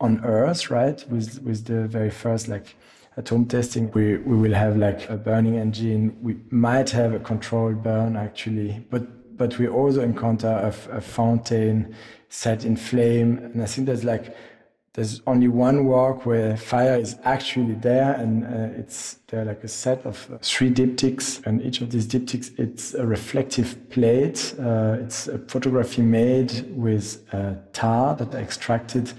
on 0.00 0.22
Earth, 0.24 0.70
right? 0.70 1.04
With 1.10 1.42
with 1.42 1.64
the 1.64 1.86
very 1.86 2.10
first 2.10 2.48
like 2.48 2.76
atom 3.16 3.46
testing, 3.46 3.90
we, 3.92 4.16
we 4.18 4.36
will 4.36 4.54
have 4.54 4.76
like 4.76 5.08
a 5.08 5.16
burning 5.16 5.56
engine. 5.56 6.16
We 6.22 6.36
might 6.50 6.90
have 6.90 7.14
a 7.14 7.18
controlled 7.18 7.82
burn 7.82 8.16
actually, 8.16 8.84
but 8.90 9.36
but 9.36 9.58
we 9.58 9.66
also 9.66 10.00
encounter 10.00 10.48
a, 10.48 10.96
a 10.96 11.00
fountain 11.00 11.94
set 12.28 12.64
in 12.64 12.76
flame, 12.76 13.38
and 13.38 13.62
I 13.62 13.66
think 13.66 13.86
there's 13.86 14.04
like 14.04 14.34
there's 14.94 15.20
only 15.26 15.48
one 15.48 15.86
walk 15.86 16.24
where 16.24 16.56
fire 16.56 16.96
is 16.96 17.16
actually 17.24 17.74
there 17.74 18.12
and 18.12 18.44
uh, 18.44 18.78
it's 18.78 19.18
there 19.26 19.44
like 19.44 19.64
a 19.64 19.68
set 19.68 20.06
of 20.06 20.38
three 20.40 20.70
diptychs. 20.70 21.44
And 21.44 21.60
each 21.62 21.80
of 21.80 21.90
these 21.90 22.06
diptychs 22.06 22.56
it's 22.60 22.94
a 22.94 23.04
reflective 23.04 23.90
plate. 23.90 24.54
Uh, 24.56 24.98
it's 25.00 25.26
a 25.26 25.38
photography 25.38 26.02
made 26.02 26.64
with 26.76 27.26
uh, 27.32 27.54
tar 27.72 28.14
that 28.14 28.36
I 28.36 28.38
extracted 28.38 29.12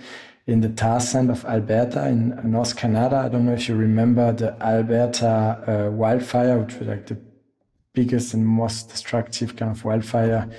in 0.48 0.62
the 0.62 0.70
tar 0.70 1.00
sand 1.00 1.30
of 1.30 1.44
Alberta 1.46 2.08
in 2.08 2.40
North 2.44 2.76
Canada. 2.76 3.18
I 3.26 3.30
don't 3.30 3.46
know 3.46 3.54
if 3.54 3.68
you 3.68 3.76
remember 3.76 4.32
the 4.32 4.56
Alberta 4.62 5.88
uh, 5.88 5.92
wildfire, 5.92 6.60
which 6.60 6.76
was 6.76 6.88
like 6.88 7.08
the 7.08 7.18
biggest 7.94 8.34
and 8.34 8.46
most 8.46 8.90
destructive 8.90 9.56
kind 9.56 9.72
of 9.72 9.84
wildfire 9.84 10.50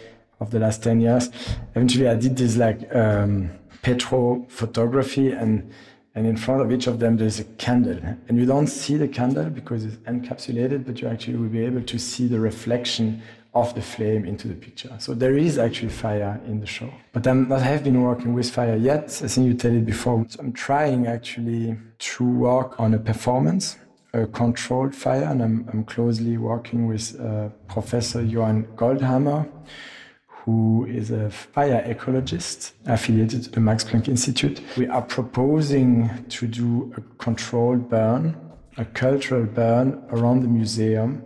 of 0.40 0.50
the 0.50 0.58
last 0.58 0.82
10 0.82 1.00
years. 1.00 1.30
Eventually, 1.74 2.08
I 2.08 2.16
did 2.16 2.36
this 2.36 2.56
like 2.56 2.94
um, 2.94 3.50
petro 3.82 4.44
photography 4.48 5.30
and 5.30 5.70
and 6.16 6.26
in 6.26 6.36
front 6.36 6.62
of 6.62 6.72
each 6.72 6.86
of 6.86 6.98
them 6.98 7.18
there's 7.18 7.38
a 7.38 7.44
candle 7.44 8.00
and 8.26 8.38
you 8.38 8.46
don't 8.46 8.68
see 8.68 8.96
the 8.96 9.06
candle 9.06 9.50
because 9.50 9.84
it's 9.84 9.96
encapsulated 10.08 10.84
but 10.86 11.00
you 11.00 11.06
actually 11.06 11.36
will 11.36 11.48
be 11.48 11.64
able 11.64 11.82
to 11.82 11.98
see 11.98 12.26
the 12.26 12.40
reflection 12.40 13.22
of 13.56 13.74
the 13.74 13.80
flame 13.80 14.26
into 14.26 14.46
the 14.48 14.54
picture. 14.54 14.94
So 14.98 15.14
there 15.14 15.36
is 15.38 15.56
actually 15.56 15.88
fire 15.88 16.38
in 16.46 16.60
the 16.60 16.66
show. 16.66 16.90
But 17.14 17.26
I'm 17.26 17.48
not 17.48 17.62
have 17.62 17.82
been 17.82 18.02
working 18.02 18.34
with 18.34 18.50
fire 18.50 18.76
yet. 18.76 19.04
I 19.24 19.28
think 19.28 19.46
you 19.46 19.54
tell 19.54 19.74
it 19.74 19.86
before. 19.86 20.26
So 20.28 20.40
I'm 20.40 20.52
trying 20.52 21.06
actually 21.06 21.76
to 22.10 22.24
work 22.24 22.78
on 22.78 22.92
a 22.92 22.98
performance, 22.98 23.78
a 24.12 24.26
controlled 24.26 24.94
fire, 24.94 25.24
and 25.24 25.42
I'm, 25.42 25.56
I'm 25.72 25.84
closely 25.84 26.36
working 26.36 26.86
with 26.86 27.18
uh, 27.18 27.48
Professor 27.66 28.22
Johann 28.22 28.64
Goldammer, 28.76 29.48
who 30.26 30.86
is 30.86 31.10
a 31.10 31.30
fire 31.30 31.82
ecologist 31.92 32.72
affiliated 32.84 33.44
to 33.44 33.50
the 33.50 33.60
Max 33.60 33.84
Planck 33.84 34.06
Institute. 34.06 34.60
We 34.76 34.86
are 34.86 35.02
proposing 35.02 36.10
to 36.28 36.46
do 36.46 36.92
a 36.98 37.00
controlled 37.24 37.88
burn, 37.88 38.36
a 38.76 38.84
cultural 38.84 39.46
burn 39.46 40.04
around 40.10 40.42
the 40.42 40.48
museum 40.48 41.24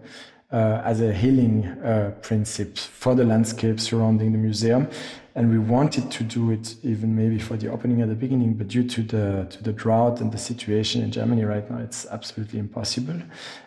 uh, 0.53 0.83
as 0.85 1.01
a 1.01 1.13
healing 1.13 1.67
uh, 1.67 2.13
principle 2.23 2.77
for 2.77 3.15
the 3.15 3.25
landscape 3.25 3.79
surrounding 3.79 4.33
the 4.33 4.39
museum. 4.39 4.89
And 5.37 5.49
we 5.49 5.59
wanted 5.59 6.11
to 6.11 6.25
do 6.25 6.51
it 6.51 6.75
even 6.83 7.15
maybe 7.15 7.39
for 7.39 7.57
the 7.57 7.69
opening 7.69 8.03
at 8.03 8.09
the 8.09 8.17
beginning, 8.17 8.55
but 8.55 8.67
due 8.67 8.83
to 8.83 9.03
the 9.03 9.47
to 9.49 9.63
the 9.63 9.73
drought 9.73 10.21
and 10.21 10.33
the 10.33 10.39
situation 10.39 11.03
in 11.03 11.13
Germany 11.13 11.45
right 11.45 11.71
now, 11.71 11.79
it's 11.79 12.05
absolutely 12.07 12.59
impossible. 12.59 13.15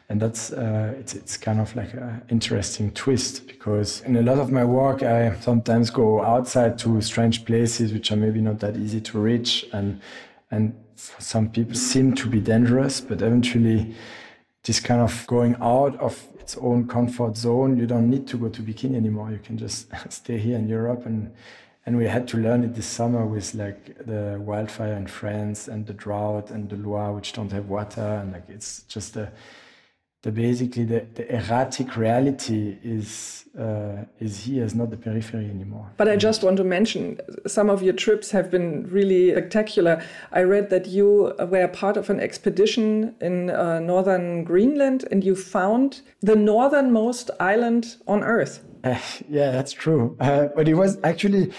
And 0.10 0.22
that's 0.22 0.52
uh, 0.52 0.94
it's 1.00 1.14
it's 1.14 1.38
kind 1.38 1.62
of 1.62 1.74
like 1.74 1.94
an 1.94 2.22
interesting 2.30 2.92
twist 2.92 3.48
because 3.48 4.02
in 4.02 4.18
a 4.18 4.22
lot 4.22 4.40
of 4.40 4.52
my 4.52 4.66
work, 4.66 5.04
I 5.04 5.40
sometimes 5.40 5.90
go 5.90 6.22
outside 6.22 6.78
to 6.80 7.00
strange 7.02 7.46
places 7.46 7.94
which 7.94 8.12
are 8.12 8.18
maybe 8.18 8.42
not 8.42 8.60
that 8.60 8.76
easy 8.76 9.00
to 9.00 9.20
reach, 9.20 9.66
and 9.72 10.02
and 10.52 10.76
some 10.98 11.50
people 11.50 11.76
seem 11.76 12.14
to 12.16 12.28
be 12.28 12.42
dangerous, 12.42 13.00
but 13.00 13.22
eventually 13.22 13.96
this 14.64 14.80
kind 14.80 15.02
of 15.02 15.26
going 15.28 15.56
out 15.62 16.00
of 16.00 16.26
its 16.44 16.58
own 16.58 16.88
comfort 16.88 17.38
zone. 17.38 17.78
You 17.78 17.88
don't 17.88 18.10
need 18.10 18.28
to 18.28 18.38
go 18.38 18.50
to 18.50 18.62
bikini 18.62 18.96
anymore. 18.96 19.32
You 19.32 19.40
can 19.40 19.58
just 19.58 19.88
stay 20.10 20.38
here 20.38 20.58
in 20.58 20.68
Europe 20.68 21.06
and 21.06 21.32
and 21.86 21.98
we 21.98 22.06
had 22.06 22.28
to 22.30 22.38
learn 22.38 22.64
it 22.64 22.76
this 22.76 22.86
summer 22.86 23.26
with 23.26 23.54
like 23.56 23.98
the 24.06 24.40
wildfire 24.40 24.94
in 24.94 25.06
France 25.06 25.68
and 25.68 25.86
the 25.86 25.94
drought 25.94 26.50
and 26.50 26.70
the 26.70 26.78
Loire, 26.78 27.12
which 27.14 27.34
don't 27.34 27.52
have 27.52 27.68
water, 27.68 28.08
and 28.22 28.32
like 28.32 28.48
it's 28.48 28.84
just 28.84 29.18
a 29.18 29.30
the 30.24 30.32
basically 30.32 30.86
the, 30.86 31.06
the 31.16 31.36
erratic 31.36 31.98
reality 31.98 32.78
is 32.82 33.46
uh, 33.60 34.04
is 34.20 34.46
here 34.46 34.64
is 34.64 34.74
not 34.74 34.90
the 34.90 34.98
periphery 34.98 35.46
anymore. 35.46 35.92
But 35.98 36.10
I 36.10 36.16
just 36.16 36.44
want 36.44 36.58
to 36.58 36.64
mention 36.64 37.20
some 37.46 37.70
of 37.70 37.84
your 37.84 37.94
trips 37.94 38.32
have 38.32 38.50
been 38.50 38.88
really 38.90 39.32
spectacular. 39.32 40.02
I 40.32 40.42
read 40.42 40.70
that 40.72 40.88
you 40.88 41.36
were 41.40 41.68
part 41.68 41.98
of 41.98 42.10
an 42.10 42.20
expedition 42.20 43.16
in 43.22 43.52
uh, 43.52 43.80
northern 43.80 44.44
Greenland 44.44 45.06
and 45.12 45.24
you 45.24 45.36
found 45.36 46.02
the 46.22 46.36
northernmost 46.36 47.30
island 47.40 47.98
on 48.08 48.24
Earth. 48.24 48.64
Uh, 48.84 48.98
yeah, 49.30 49.52
that's 49.52 49.72
true. 49.74 50.18
Uh, 50.20 50.48
but 50.56 50.68
it 50.68 50.74
was 50.74 50.98
actually 51.04 51.52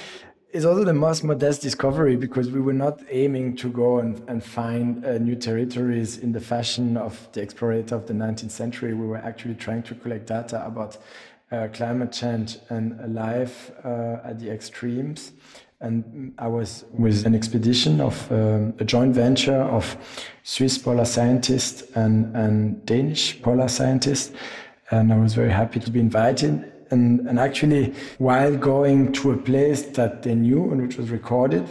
is 0.55 0.65
also 0.65 0.85
the 0.85 0.95
most 0.95 1.25
modest 1.25 1.63
discovery 1.63 2.15
because 2.15 2.49
we 2.49 2.61
were 2.61 2.73
not 2.73 3.03
aiming 3.11 3.57
to 3.57 3.69
go 3.69 3.99
and, 3.99 4.23
and 4.29 4.43
find 4.43 5.05
uh, 5.05 5.19
new 5.19 5.35
territories 5.35 6.19
in 6.19 6.31
the 6.31 6.41
fashion 6.41 6.97
of 6.97 7.29
the 7.33 7.45
explorator 7.45 7.91
of 7.91 8.07
the 8.07 8.15
19th 8.15 8.53
century. 8.53 8.95
We 8.95 9.05
were 9.05 9.17
actually 9.17 9.57
trying 9.57 9.83
to 9.83 9.97
collect 9.97 10.27
data 10.27 10.65
about 10.65 10.97
uh, 11.51 11.67
climate 11.73 12.13
change 12.13 12.59
and 12.71 13.13
life 13.13 13.73
uh, 13.85 14.19
at 14.23 14.39
the 14.39 14.49
extremes. 14.49 15.33
And 15.81 16.33
I 16.39 16.47
was 16.47 16.85
with 16.93 17.27
an 17.27 17.35
expedition 17.35 18.01
of 18.01 18.31
um, 18.31 18.75
a 18.79 18.85
joint 18.85 19.13
venture 19.13 19.61
of 19.61 19.97
Swiss 20.45 20.79
polar 20.79 21.05
scientists 21.05 21.83
and, 21.97 22.35
and 22.37 22.87
Danish 22.87 23.43
polar 23.43 23.67
scientists. 23.67 24.33
And 24.93 25.13
I 25.13 25.19
was 25.19 25.35
very 25.35 25.51
happy 25.51 25.81
to 25.81 25.91
be 25.91 25.99
invited 25.99 26.74
and, 26.95 27.29
and 27.29 27.39
actually, 27.39 27.93
while 28.19 28.57
going 28.57 29.13
to 29.13 29.33
a 29.33 29.37
place 29.37 29.83
that 29.99 30.23
they 30.23 30.35
knew 30.35 30.71
and 30.71 30.81
which 30.81 30.97
was 30.97 31.11
recorded, 31.11 31.67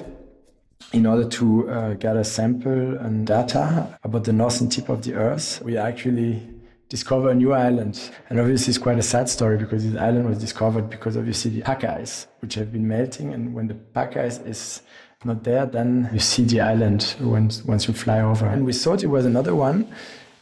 in 0.92 1.08
order 1.08 1.28
to 1.28 1.70
uh, 1.70 1.94
get 1.94 2.16
a 2.16 2.24
sample 2.24 2.98
and 2.98 3.26
data 3.26 3.98
about 4.04 4.26
the 4.26 4.34
northern 4.34 4.70
tip 4.70 4.90
of 4.90 5.02
the 5.04 5.14
Earth, 5.16 5.62
we 5.64 5.76
actually 5.76 6.48
discover 6.90 7.30
a 7.32 7.34
new 7.34 7.54
island. 7.54 8.12
And 8.30 8.40
obviously, 8.40 8.72
it's 8.72 8.78
quite 8.78 9.00
a 9.00 9.04
sad 9.14 9.28
story 9.28 9.58
because 9.58 9.90
this 9.90 10.00
island 10.00 10.28
was 10.30 10.38
discovered 10.38 10.90
because 10.90 11.18
obviously 11.18 11.52
the 11.52 11.62
pack 11.62 11.84
ice, 11.84 12.28
which 12.42 12.54
have 12.56 12.72
been 12.72 12.88
melting, 12.88 13.34
and 13.34 13.56
when 13.56 13.68
the 13.68 13.76
pack 13.76 14.18
ice 14.18 14.38
is 14.40 14.82
not 15.26 15.44
there, 15.44 15.66
then 15.66 16.10
you 16.14 16.20
see 16.20 16.44
the 16.44 16.60
island 16.60 17.16
once 17.22 17.64
once 17.64 17.88
you 17.88 17.94
fly 17.94 18.20
over. 18.20 18.46
And 18.46 18.66
we 18.66 18.74
thought 18.74 19.04
it 19.04 19.08
was 19.08 19.26
another 19.26 19.56
one 19.56 19.88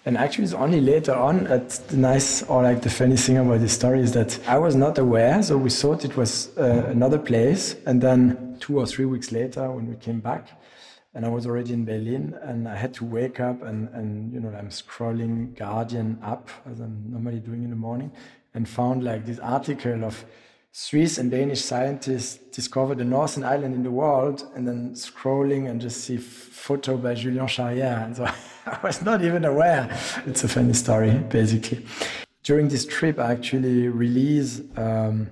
and 0.04 0.18
actually, 0.18 0.46
it's 0.46 0.54
only 0.54 0.82
later 0.82 1.14
on 1.14 1.44
that 1.44 1.70
the 1.90 1.98
nice 1.98 2.42
or 2.44 2.64
like 2.64 2.82
the 2.82 2.90
funny 2.90 3.18
thing 3.18 3.38
about 3.38 3.60
this 3.60 3.74
story 3.74 4.00
is 4.00 4.14
that 4.14 4.40
I 4.48 4.58
was 4.58 4.76
not 4.76 4.98
aware. 4.98 5.44
So 5.44 5.58
we 5.58 5.70
thought 5.70 6.04
it 6.04 6.18
was 6.18 6.50
uh, 6.58 6.86
another 6.88 7.20
place. 7.20 7.76
And 7.86 8.02
then 8.02 8.58
two 8.60 8.80
or 8.80 8.88
three 8.88 9.06
weeks 9.06 9.32
later, 9.32 9.70
when 9.70 9.88
we 9.88 9.96
came 9.98 10.20
back, 10.20 10.60
and 11.14 11.24
I 11.24 11.30
was 11.30 11.46
already 11.46 11.74
in 11.74 11.86
Berlin, 11.86 12.36
and 12.42 12.68
I 12.68 12.76
had 12.76 12.96
to 12.96 13.06
wake 13.06 13.40
up 13.40 13.62
and, 13.62 13.90
and 13.90 14.34
you 14.34 14.40
know, 14.40 14.50
I'm 14.50 14.70
scrolling 14.70 15.56
Guardian 15.56 16.18
up 16.24 16.50
as 16.66 16.80
I'm 16.80 17.12
normally 17.12 17.40
doing 17.40 17.64
in 17.64 17.70
the 17.70 17.76
morning, 17.76 18.12
and 18.56 18.68
found 18.68 19.04
like 19.04 19.26
this 19.26 19.38
article 19.40 20.04
of 20.04 20.26
Swiss 20.74 21.18
and 21.18 21.30
Danish 21.30 21.62
scientists 21.62 22.38
discovered 22.56 22.98
the 22.98 23.04
northern 23.04 23.44
island 23.44 23.76
in 23.76 23.84
the 23.84 23.92
world, 23.92 24.50
and 24.56 24.66
then 24.66 24.92
scrolling 24.92 25.70
and 25.70 25.82
just 25.82 26.02
see 26.02 26.16
photo 26.16 26.96
by 26.96 27.14
Julien 27.14 27.46
Charrière. 27.46 28.06
And 28.06 28.16
so 28.16 28.24
I 28.66 28.80
was 28.82 29.02
not 29.02 29.22
even 29.22 29.44
aware. 29.44 29.90
It's 30.26 30.46
a 30.46 30.48
funny 30.48 30.74
story, 30.74 31.12
basically. 31.12 31.86
During 32.44 32.70
this 32.70 32.86
trip, 32.86 33.20
I 33.20 33.34
actually 33.34 33.90
released, 33.90 34.64
um, 34.78 35.30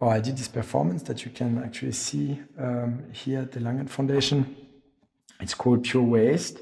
or 0.00 0.12
I 0.12 0.20
did 0.20 0.36
this 0.36 0.48
performance 0.48 1.02
that 1.04 1.24
you 1.24 1.30
can 1.30 1.62
actually 1.64 1.92
see 1.92 2.38
um, 2.58 3.04
here 3.12 3.40
at 3.40 3.52
the 3.52 3.60
Langen 3.60 3.88
Foundation. 3.88 4.54
It's 5.40 5.54
called 5.54 5.82
Pure 5.82 6.02
Waste. 6.02 6.58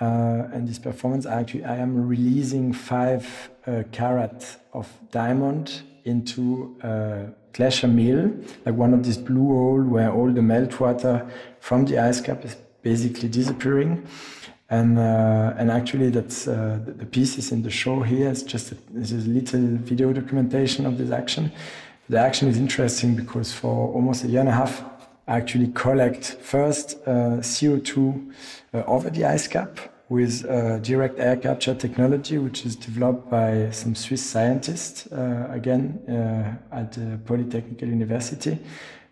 Uh, 0.00 0.48
and 0.52 0.68
this 0.68 0.78
performance, 0.78 1.26
actually, 1.26 1.64
I 1.64 1.76
am 1.78 2.06
releasing 2.06 2.72
five 2.72 3.50
uh, 3.66 3.82
carat 3.90 4.58
of 4.72 4.88
diamond 5.10 5.82
into 6.06 6.76
a 6.82 7.26
glacier 7.52 7.88
mill, 7.88 8.30
like 8.64 8.74
one 8.74 8.94
of 8.94 9.04
these 9.04 9.18
blue 9.18 9.48
hole 9.48 9.82
where 9.82 10.10
all 10.12 10.30
the 10.32 10.40
meltwater 10.40 11.28
from 11.60 11.84
the 11.84 11.98
ice 11.98 12.20
cap 12.20 12.44
is 12.44 12.56
basically 12.82 13.28
disappearing. 13.28 14.06
And 14.68 14.98
uh, 14.98 15.54
and 15.58 15.70
actually, 15.70 16.10
that's 16.10 16.48
uh, 16.48 16.80
the, 16.84 16.92
the 16.92 17.20
is 17.20 17.52
in 17.52 17.62
the 17.62 17.70
show 17.70 18.02
here. 18.02 18.28
It's 18.28 18.42
just 18.42 18.72
a, 18.72 18.76
a 18.94 19.30
little 19.38 19.60
video 19.90 20.12
documentation 20.12 20.86
of 20.86 20.98
this 20.98 21.10
action. 21.10 21.52
The 22.08 22.18
action 22.18 22.48
is 22.48 22.56
interesting 22.56 23.14
because 23.14 23.52
for 23.52 23.92
almost 23.94 24.24
a 24.24 24.28
year 24.28 24.40
and 24.40 24.48
a 24.48 24.52
half, 24.52 24.82
I 25.28 25.36
actually 25.36 25.68
collect 25.68 26.24
first 26.40 26.98
uh, 27.06 27.40
CO2 27.52 28.32
uh, 28.74 28.82
over 28.86 29.10
the 29.10 29.24
ice 29.24 29.46
cap 29.46 29.78
with 30.08 30.44
uh, 30.44 30.78
direct 30.78 31.18
air 31.18 31.36
capture 31.36 31.74
technology, 31.74 32.38
which 32.38 32.64
is 32.64 32.76
developed 32.76 33.28
by 33.28 33.70
some 33.70 33.94
Swiss 33.94 34.24
scientists, 34.24 35.10
uh, 35.10 35.48
again 35.50 36.00
at 36.70 36.92
the 36.92 37.18
Polytechnical 37.24 37.88
University. 37.88 38.58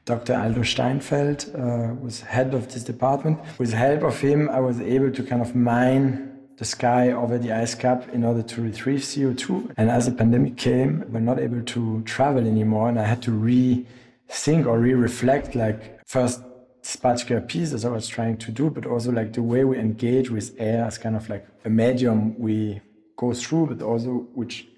Dr. 0.05 0.35
Aldo 0.35 0.63
Steinfeld 0.63 1.51
uh, 1.55 1.95
was 1.99 2.21
head 2.21 2.53
of 2.53 2.73
this 2.73 2.85
department. 2.85 3.41
With 3.59 3.73
help 3.73 4.03
of 4.03 4.21
him, 4.21 4.51
I 4.51 4.61
was 4.61 4.79
able 4.81 5.11
to 5.11 5.23
kind 5.23 5.41
of 5.41 5.55
mine 5.55 6.31
the 6.59 6.65
sky 6.65 7.11
over 7.13 7.39
the 7.39 7.53
ice 7.53 7.75
cap 7.75 8.09
in 8.13 8.23
order 8.23 8.43
to 8.43 8.63
retrieve 8.63 9.01
CO2. 9.01 9.73
And 9.77 9.91
as 9.91 10.05
the 10.07 10.13
pandemic 10.13 10.57
came, 10.57 11.05
we're 11.09 11.21
not 11.21 11.41
able 11.41 11.63
to 11.63 12.03
travel 12.03 12.47
anymore, 12.47 12.89
and 12.91 13.01
I 13.01 13.05
had 13.05 13.23
to 13.23 13.31
rethink 13.31 14.67
or 14.67 14.79
re-reflect 14.79 15.55
like 15.55 16.07
first 16.07 16.43
this 16.85 16.97
particular 16.97 17.41
piece 17.41 17.73
as 17.73 17.87
I 17.87 17.89
was 17.89 18.07
trying 18.07 18.37
to 18.37 18.53
do, 18.53 18.69
but 18.69 18.85
also 18.85 19.11
like 19.11 19.33
the 19.33 19.43
way 19.43 19.65
we 19.65 19.79
engage 19.79 20.31
with 20.31 20.55
air 20.59 20.85
as 20.85 20.99
kind 20.99 21.17
of 21.17 21.31
like 21.31 21.47
a 21.65 21.71
medium 21.71 22.39
we 22.39 22.83
go 23.17 23.33
through, 23.33 23.69
but 23.69 23.83
also 23.83 24.29
which 24.35 24.69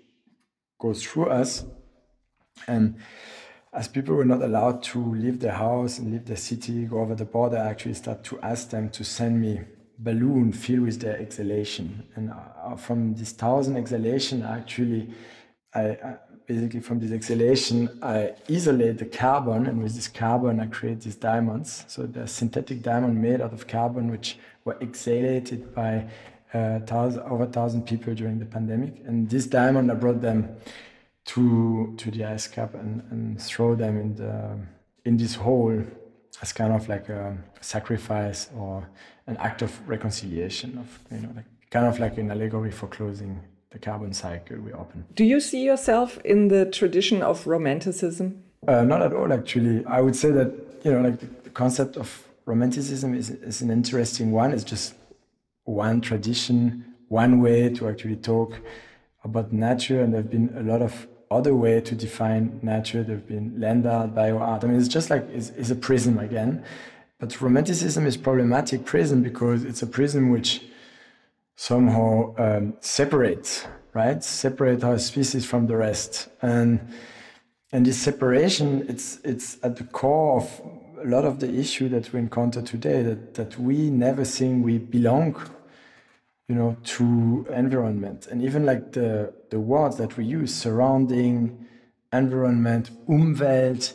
goes 0.80 1.02
through 1.02 1.30
us. 1.30 1.64
And 2.68 2.98
as 3.72 3.88
people 3.88 4.14
were 4.14 4.24
not 4.24 4.40
allowed 4.40 4.84
to 4.84 5.04
leave 5.04 5.40
their 5.40 5.54
house 5.54 5.98
and 5.98 6.12
leave 6.12 6.26
the 6.26 6.36
city, 6.36 6.84
go 6.84 7.00
over 7.00 7.16
the 7.16 7.24
border, 7.24 7.58
I 7.58 7.70
actually 7.70 7.94
start 7.94 8.22
to 8.24 8.40
ask 8.40 8.70
them 8.70 8.88
to 8.90 9.02
send 9.02 9.40
me 9.40 9.62
balloon 9.98 10.52
filled 10.52 10.82
with 10.82 11.00
their 11.00 11.18
exhalation. 11.18 12.06
And 12.14 12.30
uh, 12.30 12.76
from 12.76 13.14
this 13.14 13.32
thousand 13.32 13.76
exhalation, 13.76 14.42
actually, 14.42 15.10
I, 15.74 15.80
I 15.80 16.16
basically 16.46 16.80
from 16.80 17.00
this 17.00 17.12
exhalation, 17.12 17.98
I 18.02 18.34
isolate 18.48 18.98
the 18.98 19.06
carbon, 19.06 19.66
and 19.66 19.82
with 19.82 19.94
this 19.94 20.08
carbon, 20.08 20.60
I 20.60 20.66
create 20.66 21.00
these 21.00 21.16
diamonds. 21.16 21.84
So 21.88 22.02
the 22.02 22.26
synthetic 22.26 22.82
diamond 22.82 23.20
made 23.20 23.40
out 23.40 23.52
of 23.52 23.66
carbon, 23.66 24.10
which 24.10 24.38
were 24.64 24.76
exhalated 24.80 25.74
by 25.74 26.06
uh, 26.54 26.80
thousand, 26.80 27.22
over 27.22 27.44
a 27.44 27.46
thousand 27.46 27.82
people 27.86 28.14
during 28.14 28.38
the 28.38 28.46
pandemic. 28.46 29.02
And 29.06 29.28
this 29.28 29.46
diamond, 29.46 29.90
I 29.90 29.94
brought 29.94 30.20
them 30.20 30.56
to 31.26 31.94
to 31.98 32.10
the 32.10 32.24
ice 32.24 32.46
cap 32.46 32.74
and, 32.74 33.02
and 33.10 33.40
throw 33.40 33.74
them 33.74 33.98
in 33.98 34.14
the 34.14 34.58
in 35.04 35.16
this 35.16 35.34
hole 35.34 35.82
as 36.42 36.52
kind 36.52 36.72
of 36.72 36.88
like 36.88 37.08
a 37.08 37.36
sacrifice 37.60 38.48
or 38.56 38.88
an 39.26 39.36
act 39.38 39.62
of 39.62 39.88
reconciliation 39.88 40.78
of 40.78 40.98
you 41.10 41.18
know 41.18 41.32
like 41.34 41.46
kind 41.70 41.86
of 41.86 41.98
like 41.98 42.16
an 42.18 42.30
allegory 42.30 42.70
for 42.70 42.86
closing 42.86 43.40
the 43.70 43.78
carbon 43.78 44.12
cycle 44.12 44.58
we 44.58 44.72
open. 44.72 45.04
Do 45.14 45.24
you 45.24 45.40
see 45.40 45.64
yourself 45.64 46.18
in 46.24 46.48
the 46.48 46.66
tradition 46.66 47.22
of 47.22 47.46
romanticism? 47.46 48.42
Uh, 48.66 48.82
not 48.82 49.02
at 49.02 49.12
all, 49.12 49.32
actually. 49.32 49.84
I 49.86 50.00
would 50.00 50.16
say 50.16 50.30
that 50.32 50.52
you 50.84 50.92
know, 50.92 51.00
like 51.00 51.20
the, 51.20 51.26
the 51.44 51.50
concept 51.50 51.96
of 51.96 52.26
romanticism 52.44 53.14
is, 53.14 53.30
is 53.30 53.60
an 53.60 53.70
interesting 53.70 54.30
one. 54.32 54.52
It's 54.52 54.64
just 54.64 54.94
one 55.64 56.00
tradition, 56.00 56.84
one 57.08 57.40
way 57.40 57.68
to 57.70 57.88
actually 57.88 58.16
talk 58.16 58.58
about 59.24 59.52
nature, 59.52 60.00
and 60.00 60.14
there 60.14 60.22
have 60.22 60.30
been 60.30 60.54
a 60.56 60.62
lot 60.62 60.80
of 60.80 61.08
other 61.30 61.54
way 61.54 61.80
to 61.80 61.94
define 61.94 62.60
nature. 62.62 63.02
There 63.02 63.16
have 63.16 63.26
been 63.26 63.60
land 63.60 63.86
art, 63.86 64.14
bio 64.14 64.38
art. 64.38 64.62
I 64.62 64.68
mean, 64.68 64.78
it's 64.78 64.88
just 64.88 65.10
like 65.10 65.28
it's, 65.32 65.50
it's 65.50 65.70
a 65.70 65.74
prism 65.74 66.18
again. 66.18 66.64
But 67.18 67.40
romanticism 67.40 68.06
is 68.06 68.16
problematic 68.16 68.84
prism 68.84 69.22
because 69.22 69.64
it's 69.64 69.82
a 69.82 69.86
prism 69.86 70.30
which 70.30 70.62
somehow 71.56 72.34
um, 72.38 72.74
separates, 72.80 73.66
right? 73.94 74.22
Separate 74.22 74.84
our 74.84 74.98
species 74.98 75.44
from 75.44 75.66
the 75.66 75.76
rest. 75.76 76.28
And 76.42 76.80
and 77.72 77.84
this 77.84 77.98
separation, 77.98 78.86
it's 78.88 79.18
it's 79.24 79.58
at 79.62 79.76
the 79.76 79.84
core 79.84 80.36
of 80.36 80.60
a 81.02 81.08
lot 81.08 81.24
of 81.24 81.40
the 81.40 81.52
issue 81.52 81.88
that 81.88 82.12
we 82.12 82.20
encounter 82.20 82.62
today, 82.62 83.02
that, 83.02 83.34
that 83.34 83.58
we 83.58 83.90
never 83.90 84.24
think 84.24 84.64
we 84.64 84.78
belong, 84.78 85.36
you 86.48 86.54
know, 86.54 86.76
to 86.84 87.46
environment. 87.52 88.28
And 88.28 88.42
even 88.42 88.64
like 88.64 88.92
the, 88.92 89.34
the 89.50 89.60
words 89.60 89.98
that 89.98 90.16
we 90.16 90.24
use, 90.24 90.54
surrounding, 90.54 91.66
environment, 92.12 92.90
Umwelt, 93.08 93.94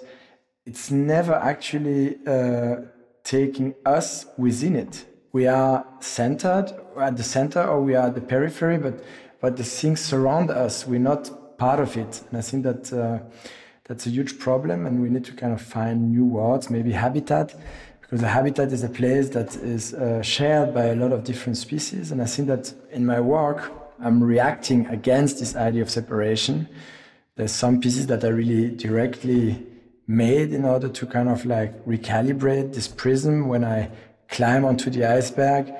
it's 0.65 0.91
never 0.91 1.33
actually 1.33 2.17
uh, 2.27 2.81
taking 3.23 3.73
us 3.83 4.27
within 4.37 4.75
it 4.75 5.05
we 5.31 5.47
are 5.47 5.85
centered 5.99 6.73
at 6.97 7.17
the 7.17 7.23
center 7.23 7.63
or 7.63 7.81
we 7.81 7.95
are 7.95 8.07
at 8.07 8.15
the 8.15 8.21
periphery, 8.21 8.77
but 8.77 9.03
but 9.41 9.57
the 9.57 9.63
things 9.63 9.99
surround 9.99 10.51
us. 10.51 10.85
We're 10.85 10.99
not 10.99 11.57
part 11.57 11.79
of 11.79 11.97
it, 11.97 12.21
and 12.29 12.37
I 12.37 12.41
think 12.41 12.63
that 12.63 12.93
uh, 12.93 13.19
that's 13.85 14.05
a 14.05 14.09
huge 14.09 14.37
problem. 14.39 14.85
And 14.85 15.01
we 15.01 15.09
need 15.09 15.25
to 15.25 15.33
kind 15.33 15.51
of 15.51 15.61
find 15.61 16.11
new 16.11 16.25
words, 16.25 16.69
maybe 16.69 16.91
habitat, 16.91 17.55
because 18.01 18.21
a 18.21 18.27
habitat 18.27 18.71
is 18.71 18.83
a 18.83 18.89
place 18.89 19.29
that 19.29 19.55
is 19.55 19.93
uh, 19.93 20.21
shared 20.21 20.73
by 20.73 20.85
a 20.85 20.95
lot 20.95 21.11
of 21.11 21.23
different 21.23 21.57
species. 21.57 22.11
And 22.11 22.21
I 22.21 22.25
think 22.25 22.47
that 22.49 22.73
in 22.91 23.05
my 23.05 23.19
work, 23.19 23.71
I'm 23.99 24.23
reacting 24.23 24.85
against 24.87 25.39
this 25.39 25.55
idea 25.55 25.81
of 25.81 25.89
separation. 25.89 26.67
There's 27.35 27.51
some 27.51 27.79
pieces 27.81 28.07
that 28.07 28.23
are 28.23 28.33
really 28.33 28.69
directly 28.69 29.65
made 30.07 30.53
in 30.53 30.65
order 30.65 30.89
to 30.89 31.05
kind 31.05 31.29
of 31.29 31.45
like 31.45 31.83
recalibrate 31.85 32.73
this 32.73 32.87
prism 32.87 33.47
when 33.47 33.63
I 33.63 33.89
climb 34.27 34.65
onto 34.65 34.89
the 34.89 35.05
iceberg 35.05 35.73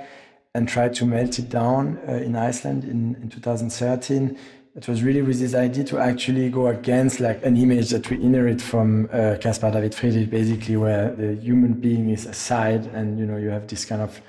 and 0.53 0.67
tried 0.67 0.93
to 0.95 1.05
melt 1.05 1.39
it 1.39 1.49
down 1.49 1.99
uh, 2.07 2.13
in 2.13 2.35
Iceland 2.35 2.83
in, 2.83 3.15
in 3.21 3.29
2013. 3.29 4.37
It 4.75 4.87
was 4.87 5.03
really 5.03 5.21
with 5.21 5.39
this 5.39 5.53
idea 5.53 5.83
to 5.85 5.99
actually 5.99 6.49
go 6.49 6.67
against 6.67 7.19
like 7.19 7.43
an 7.45 7.57
image 7.57 7.89
that 7.89 8.09
we 8.09 8.21
inherit 8.21 8.61
from 8.61 9.09
uh, 9.11 9.35
Caspar 9.39 9.71
David 9.71 9.93
Friedrich, 9.93 10.29
basically 10.29 10.77
where 10.77 11.13
the 11.13 11.35
human 11.35 11.73
being 11.73 12.09
is 12.09 12.25
aside 12.25 12.85
and 12.87 13.19
you 13.19 13.25
know 13.25 13.37
you 13.37 13.49
have 13.49 13.67
this 13.67 13.85
kind 13.85 14.01
of 14.01 14.21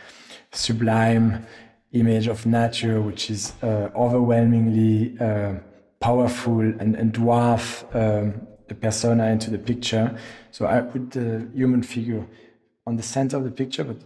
sublime 0.53 1.47
image 1.93 2.27
of 2.27 2.45
nature 2.47 3.01
which 3.01 3.31
is 3.31 3.53
uh, 3.63 3.89
overwhelmingly 3.95 5.17
uh, 5.21 5.55
powerful 6.01 6.61
and, 6.61 6.97
and 6.97 7.13
dwarf 7.13 7.85
um, 7.95 8.47
the 8.69 8.75
persona 8.75 9.27
into 9.27 9.51
the 9.51 9.59
picture. 9.59 10.17
So 10.51 10.67
I 10.67 10.81
put 10.81 11.13
the 11.13 11.49
human 11.55 11.83
figure 11.83 12.27
on 12.87 12.97
the 12.97 13.03
center 13.03 13.37
of 13.37 13.45
the 13.45 13.51
picture, 13.51 13.85
but 13.85 13.99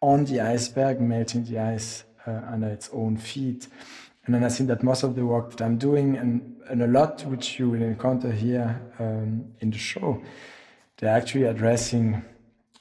on 0.00 0.24
the 0.24 0.40
iceberg, 0.40 1.00
melting 1.00 1.44
the 1.44 1.58
ice 1.58 2.04
uh, 2.26 2.40
under 2.50 2.68
its 2.68 2.90
own 2.92 3.16
feet. 3.16 3.68
And 4.24 4.34
then 4.34 4.44
I 4.44 4.48
think 4.48 4.68
that 4.68 4.82
most 4.82 5.02
of 5.02 5.14
the 5.16 5.24
work 5.24 5.50
that 5.50 5.62
I'm 5.62 5.76
doing, 5.76 6.16
and, 6.16 6.56
and 6.68 6.82
a 6.82 6.86
lot 6.86 7.22
which 7.22 7.58
you 7.58 7.70
will 7.70 7.82
encounter 7.82 8.30
here 8.30 8.80
um, 8.98 9.46
in 9.60 9.70
the 9.70 9.78
show, 9.78 10.22
they're 10.98 11.16
actually 11.16 11.44
addressing 11.44 12.22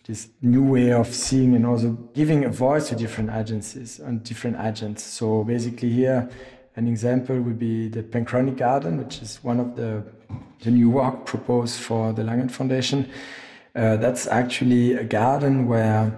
this 0.05 0.29
new 0.41 0.63
way 0.63 0.91
of 0.91 1.07
seeing 1.07 1.55
and 1.55 1.65
also 1.65 1.91
giving 2.13 2.43
a 2.43 2.49
voice 2.49 2.89
to 2.89 2.95
different 2.95 3.29
agencies 3.29 3.99
and 3.99 4.23
different 4.23 4.57
agents. 4.59 5.03
So 5.03 5.43
basically, 5.43 5.91
here, 5.91 6.29
an 6.75 6.87
example 6.87 7.39
would 7.39 7.59
be 7.59 7.89
the 7.89 8.03
Panchronic 8.03 8.57
Garden, 8.57 8.97
which 8.97 9.21
is 9.21 9.39
one 9.43 9.59
of 9.59 9.75
the, 9.75 10.03
the 10.61 10.71
new 10.71 10.89
work 10.89 11.25
proposed 11.25 11.79
for 11.79 12.11
the 12.13 12.23
Langen 12.23 12.49
Foundation. 12.49 13.09
Uh, 13.75 13.97
that's 13.97 14.27
actually 14.27 14.93
a 14.93 15.03
garden 15.03 15.67
where 15.67 16.17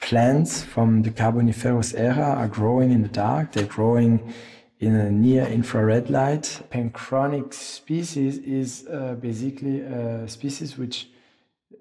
plants 0.00 0.62
from 0.62 1.02
the 1.02 1.10
Carboniferous 1.10 1.94
era 1.94 2.34
are 2.36 2.48
growing 2.48 2.90
in 2.90 3.02
the 3.02 3.08
dark. 3.08 3.52
They're 3.52 3.64
growing 3.64 4.32
in 4.80 4.94
a 4.94 5.10
near 5.10 5.44
infrared 5.44 6.08
light. 6.08 6.62
Panchronic 6.70 7.52
species 7.52 8.38
is 8.38 8.86
uh, 8.90 9.14
basically 9.14 9.80
a 9.80 10.28
species 10.28 10.78
which 10.78 11.08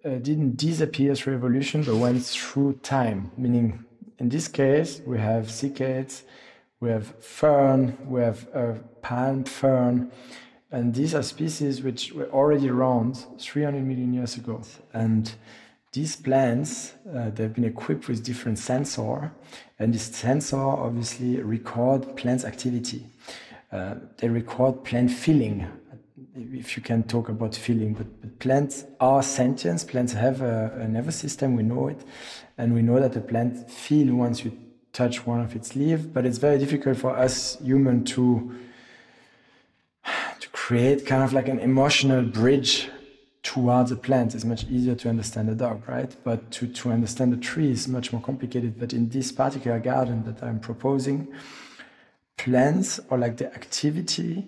uh, 0.03 0.15
didn't 0.15 0.57
disappear 0.57 1.15
through 1.15 1.35
evolution 1.35 1.83
but 1.83 1.95
went 1.95 2.23
through 2.23 2.73
time, 2.83 3.31
meaning 3.37 3.85
in 4.19 4.29
this 4.29 4.47
case 4.47 5.01
we 5.05 5.19
have 5.19 5.45
cycads, 5.45 6.23
we 6.79 6.89
have 6.89 7.07
fern, 7.23 7.97
we 8.05 8.21
have 8.21 8.47
a 8.53 8.79
palm 9.01 9.43
fern, 9.43 10.11
and 10.71 10.93
these 10.93 11.15
are 11.15 11.23
species 11.23 11.81
which 11.81 12.13
were 12.13 12.29
already 12.31 12.69
around 12.69 13.25
300 13.39 13.83
million 13.83 14.13
years 14.13 14.35
ago. 14.35 14.61
And 14.93 15.33
these 15.97 16.15
plants, 16.15 16.93
uh, 17.11 17.31
they've 17.31 17.53
been 17.53 17.63
equipped 17.63 18.07
with 18.07 18.23
different 18.23 18.59
sensor, 18.59 19.31
and 19.79 19.91
this 19.91 20.03
sensor 20.03 20.59
obviously 20.59 21.41
record 21.41 22.15
plants' 22.15 22.45
activity. 22.45 23.03
Uh, 23.71 23.95
they 24.17 24.29
record 24.29 24.83
plant 24.83 25.09
feeling, 25.09 25.65
if 26.35 26.77
you 26.77 26.83
can 26.83 27.01
talk 27.01 27.29
about 27.29 27.55
feeling, 27.55 27.95
but, 27.95 28.05
but 28.21 28.37
plants 28.37 28.85
are 28.99 29.23
sentient. 29.23 29.87
Plants 29.87 30.13
have 30.13 30.41
a, 30.41 30.71
a, 30.81 30.87
nervous 30.87 31.15
system, 31.15 31.55
we 31.55 31.63
know 31.63 31.87
it, 31.87 32.01
and 32.59 32.75
we 32.75 32.83
know 32.83 32.99
that 32.99 33.13
the 33.13 33.21
plant 33.21 33.69
feel 33.69 34.13
once 34.13 34.45
you 34.45 34.55
touch 34.93 35.25
one 35.25 35.41
of 35.41 35.55
its 35.55 35.75
leaves, 35.75 36.05
but 36.05 36.27
it's 36.27 36.37
very 36.37 36.59
difficult 36.59 36.97
for 36.97 37.17
us 37.17 37.57
human 37.59 38.03
to 38.05 38.55
to 40.39 40.49
create 40.49 41.07
kind 41.07 41.23
of 41.23 41.33
like 41.33 41.47
an 41.47 41.57
emotional 41.57 42.21
bridge 42.21 42.87
towards 43.43 43.91
a 43.91 43.95
plant 43.95 44.35
is 44.35 44.43
much 44.43 44.65
easier 44.65 44.95
to 44.95 45.09
understand 45.09 45.49
a 45.49 45.55
dog, 45.55 45.87
right? 45.87 46.15
But 46.23 46.51
to, 46.51 46.67
to 46.67 46.91
understand 46.91 47.33
a 47.33 47.37
tree 47.37 47.71
is 47.71 47.87
much 47.87 48.11
more 48.11 48.21
complicated. 48.21 48.79
But 48.79 48.93
in 48.93 49.09
this 49.09 49.31
particular 49.31 49.79
garden 49.79 50.23
that 50.25 50.43
I'm 50.43 50.59
proposing, 50.59 51.27
plants 52.37 52.99
or 53.09 53.17
like 53.17 53.37
the 53.37 53.53
activity 53.53 54.47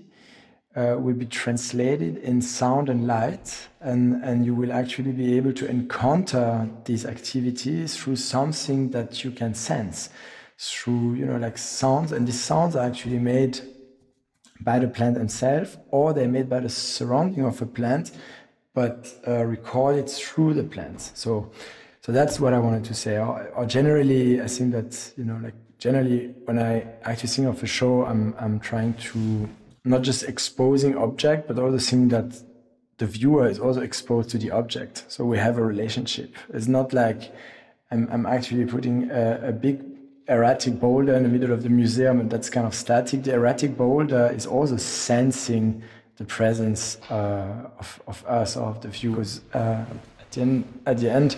uh, 0.75 0.95
will 0.99 1.15
be 1.15 1.25
translated 1.25 2.17
in 2.17 2.41
sound 2.41 2.89
and 2.89 3.07
light, 3.07 3.67
and, 3.81 4.23
and 4.23 4.45
you 4.45 4.53
will 4.53 4.71
actually 4.71 5.11
be 5.11 5.35
able 5.35 5.53
to 5.53 5.67
encounter 5.67 6.69
these 6.85 7.05
activities 7.05 7.97
through 7.97 8.15
something 8.15 8.91
that 8.91 9.23
you 9.23 9.31
can 9.31 9.53
sense, 9.53 10.09
through, 10.57 11.15
you 11.15 11.25
know, 11.25 11.37
like 11.37 11.57
sounds. 11.57 12.11
And 12.11 12.27
these 12.27 12.39
sounds 12.39 12.75
are 12.75 12.85
actually 12.85 13.19
made 13.19 13.59
by 14.61 14.77
the 14.77 14.87
plant 14.87 15.17
itself, 15.17 15.77
or 15.89 16.13
they're 16.13 16.27
made 16.27 16.49
by 16.49 16.59
the 16.59 16.69
surrounding 16.69 17.45
of 17.45 17.61
a 17.61 17.65
plant 17.65 18.11
but 18.73 19.13
uh, 19.27 19.43
recorded 19.45 20.09
through 20.09 20.53
the 20.53 20.63
plants. 20.63 21.11
So, 21.15 21.51
so 22.01 22.11
that's 22.11 22.39
what 22.39 22.53
I 22.53 22.59
wanted 22.59 22.85
to 22.85 22.93
say. 22.93 23.17
Or, 23.17 23.49
or 23.55 23.65
generally, 23.65 24.41
I 24.41 24.47
think 24.47 24.71
that 24.71 25.13
you 25.17 25.25
know, 25.25 25.39
like 25.41 25.55
generally, 25.77 26.33
when 26.45 26.59
I 26.59 26.85
actually 27.03 27.29
think 27.29 27.47
of 27.47 27.61
a 27.63 27.67
show, 27.67 28.05
I'm 28.05 28.35
I'm 28.39 28.59
trying 28.59 28.93
to 28.95 29.49
not 29.83 30.01
just 30.01 30.23
exposing 30.23 30.97
object, 30.97 31.47
but 31.47 31.57
also 31.57 31.77
think 31.77 32.11
that 32.11 32.41
the 32.99 33.05
viewer 33.05 33.47
is 33.47 33.59
also 33.59 33.81
exposed 33.81 34.29
to 34.29 34.37
the 34.37 34.51
object. 34.51 35.05
So 35.07 35.25
we 35.25 35.37
have 35.37 35.57
a 35.57 35.63
relationship. 35.63 36.35
It's 36.53 36.67
not 36.67 36.93
like 36.93 37.33
I'm, 37.91 38.07
I'm 38.11 38.25
actually 38.25 38.65
putting 38.65 39.09
a, 39.09 39.49
a 39.49 39.51
big 39.51 39.83
erratic 40.27 40.79
boulder 40.79 41.15
in 41.15 41.23
the 41.23 41.29
middle 41.29 41.51
of 41.51 41.63
the 41.63 41.69
museum 41.69 42.19
and 42.19 42.29
that's 42.29 42.49
kind 42.49 42.67
of 42.67 42.75
static. 42.75 43.23
The 43.23 43.33
erratic 43.33 43.75
boulder 43.75 44.31
is 44.35 44.45
also 44.45 44.77
sensing 44.77 45.81
the 46.19 46.25
presence 46.25 46.97
uh, 47.09 47.69
of, 47.79 48.01
of 48.05 48.25
us 48.25 48.57
or 48.57 48.67
of 48.67 48.81
the 48.81 48.89
viewers. 48.89 49.41
Uh, 49.53 49.85
at, 50.19 50.31
the 50.31 50.41
end, 50.41 50.81
at 50.85 50.97
the 50.97 51.09
end, 51.09 51.37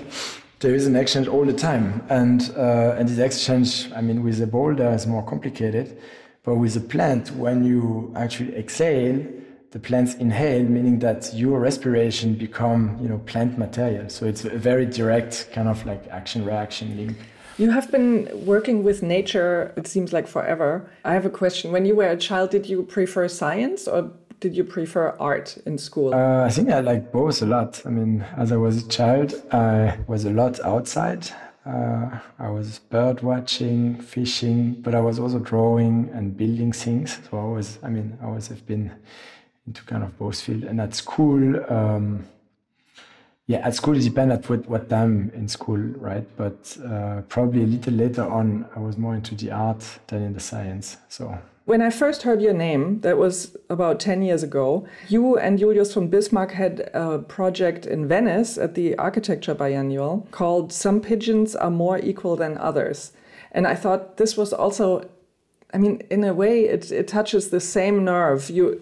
there 0.60 0.74
is 0.74 0.88
an 0.88 0.96
exchange 0.96 1.28
all 1.28 1.46
the 1.46 1.54
time. 1.54 2.04
And, 2.10 2.52
uh, 2.58 2.96
and 2.98 3.08
this 3.08 3.20
exchange, 3.20 3.92
I 3.94 4.02
mean, 4.02 4.24
with 4.24 4.40
the 4.40 4.48
boulder 4.48 4.90
is 4.92 5.06
more 5.06 5.24
complicated. 5.24 6.02
But 6.44 6.56
with 6.56 6.76
a 6.76 6.80
plant, 6.80 7.30
when 7.36 7.64
you 7.64 8.12
actually 8.16 8.56
exhale, 8.56 9.24
the 9.70 9.80
plants 9.80 10.16
inhale, 10.16 10.64
meaning 10.64 10.98
that 11.00 11.32
your 11.32 11.60
respiration 11.60 12.34
become, 12.34 12.98
you 13.00 13.08
know, 13.08 13.20
plant 13.20 13.60
material. 13.60 14.10
So 14.10 14.26
it's 14.26 14.44
a 14.44 14.50
very 14.50 14.88
direct 14.88 15.50
kind 15.54 15.68
of 15.68 15.86
like 15.86 16.08
action 16.08 16.44
reaction 16.44 16.98
link. 16.98 17.18
You 17.60 17.70
have 17.70 17.92
been 17.92 18.28
working 18.46 18.84
with 18.84 19.04
nature, 19.04 19.72
it 19.78 19.86
seems 19.86 20.12
like 20.12 20.28
forever. 20.28 20.90
I 21.06 21.14
have 21.14 21.28
a 21.28 21.30
question. 21.30 21.72
When 21.72 21.86
you 21.86 21.96
were 21.96 22.08
a 22.08 22.18
child, 22.18 22.50
did 22.50 22.68
you 22.68 22.82
prefer 22.82 23.28
science 23.28 23.88
or 23.88 24.12
did 24.42 24.58
you 24.58 24.64
prefer 24.64 25.16
art 25.20 25.58
in 25.66 25.78
school? 25.78 26.14
Uh, 26.14 26.44
I 26.44 26.50
think 26.50 26.70
I 26.70 26.80
like 26.82 27.12
both 27.12 27.42
a 27.42 27.46
lot. 27.46 27.82
I 27.86 27.90
mean, 27.90 28.26
as 28.36 28.52
I 28.52 28.58
was 28.58 28.84
a 28.84 28.88
child, 28.88 29.34
I 29.54 30.00
was 30.08 30.26
a 30.26 30.32
lot 30.32 30.60
outside. 30.62 31.30
Uh, 31.64 32.20
I 32.40 32.50
was 32.50 32.80
bird 32.80 33.22
watching, 33.22 34.02
fishing, 34.02 34.74
but 34.82 34.96
I 34.96 35.00
was 35.00 35.20
also 35.20 35.38
drawing 35.38 36.10
and 36.14 36.36
building 36.36 36.72
things. 36.72 37.20
So 37.30 37.38
I 37.40 37.46
was, 37.46 37.78
I 37.84 37.90
mean, 37.90 38.18
I 38.20 38.26
always 38.26 38.48
have 38.48 38.66
been 38.66 38.92
into 39.68 39.84
kind 39.84 40.04
of 40.04 40.18
both 40.18 40.42
field. 40.42 40.64
And 40.64 40.82
at 40.82 40.96
school, 40.96 41.64
um, 41.72 42.26
yeah, 43.46 43.60
at 43.60 43.76
school 43.76 43.96
it 43.96 44.02
depends 44.02 44.34
at 44.34 44.50
what, 44.50 44.68
what 44.68 44.90
time 44.90 45.32
in 45.36 45.48
school, 45.48 45.78
right? 45.78 46.26
But 46.36 46.76
uh, 46.84 47.22
probably 47.30 47.62
a 47.62 47.68
little 47.68 47.94
later 47.94 48.24
on, 48.24 48.66
I 48.76 48.80
was 48.80 48.98
more 48.98 49.14
into 49.14 49.36
the 49.36 49.52
art 49.52 49.86
than 50.08 50.24
in 50.24 50.34
the 50.34 50.40
science. 50.40 50.98
So 51.10 51.38
when 51.66 51.82
I 51.82 51.92
first 51.92 52.24
heard 52.24 52.42
your 52.42 52.54
name, 52.54 53.02
that 53.02 53.18
was 53.18 53.56
about 53.70 54.00
10 54.00 54.24
years 54.24 54.42
ago, 54.42 54.88
you 55.10 55.38
and 55.38 55.60
Julius 55.60 55.94
von 55.94 56.08
Bismarck 56.08 56.52
had 56.52 56.90
a 56.94 57.20
project 57.20 57.86
in 57.86 58.08
Venice 58.08 58.58
at 58.58 58.74
the 58.74 58.98
Architecture 58.98 59.54
Biennial 59.54 60.28
called 60.32 60.74
Some 60.74 61.02
Pigeons 61.02 61.56
Are 61.56 61.70
More 61.70 62.00
Equal 62.00 62.36
Than 62.36 62.58
Others. 62.58 63.12
And 63.52 63.68
I 63.68 63.76
thought 63.76 64.18
this 64.18 64.36
was 64.36 64.54
also, 64.54 65.08
I 65.74 65.78
mean, 65.78 66.02
in 66.10 66.24
a 66.24 66.34
way, 66.34 66.66
it, 66.66 66.92
it 66.92 67.08
touches 67.08 67.50
the 67.50 67.60
same 67.60 68.04
nerve. 68.04 68.50
You, 68.50 68.82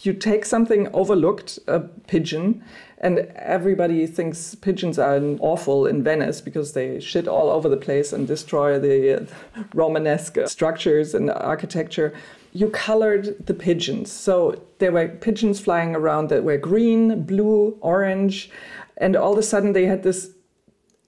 you 0.00 0.14
take 0.14 0.46
something 0.46 0.88
overlooked, 0.94 1.58
a 1.66 1.80
pigeon, 1.80 2.64
and 2.98 3.18
everybody 3.36 4.06
thinks 4.06 4.54
pigeons 4.54 4.98
are 4.98 5.20
awful 5.40 5.86
in 5.86 6.02
Venice 6.02 6.40
because 6.40 6.72
they 6.72 6.98
shit 6.98 7.28
all 7.28 7.50
over 7.50 7.68
the 7.68 7.76
place 7.76 8.12
and 8.12 8.26
destroy 8.26 8.78
the 8.78 9.22
uh, 9.22 9.26
Romanesque 9.74 10.38
structures 10.46 11.14
and 11.14 11.30
architecture. 11.30 12.14
You 12.52 12.70
colored 12.70 13.46
the 13.46 13.52
pigeons. 13.52 14.10
So 14.10 14.62
there 14.78 14.92
were 14.92 15.08
pigeons 15.08 15.60
flying 15.60 15.94
around 15.94 16.30
that 16.30 16.42
were 16.42 16.56
green, 16.56 17.22
blue, 17.24 17.76
orange, 17.80 18.50
and 18.96 19.14
all 19.14 19.32
of 19.32 19.38
a 19.38 19.42
sudden 19.42 19.74
they 19.74 19.84
had 19.84 20.02
this 20.02 20.30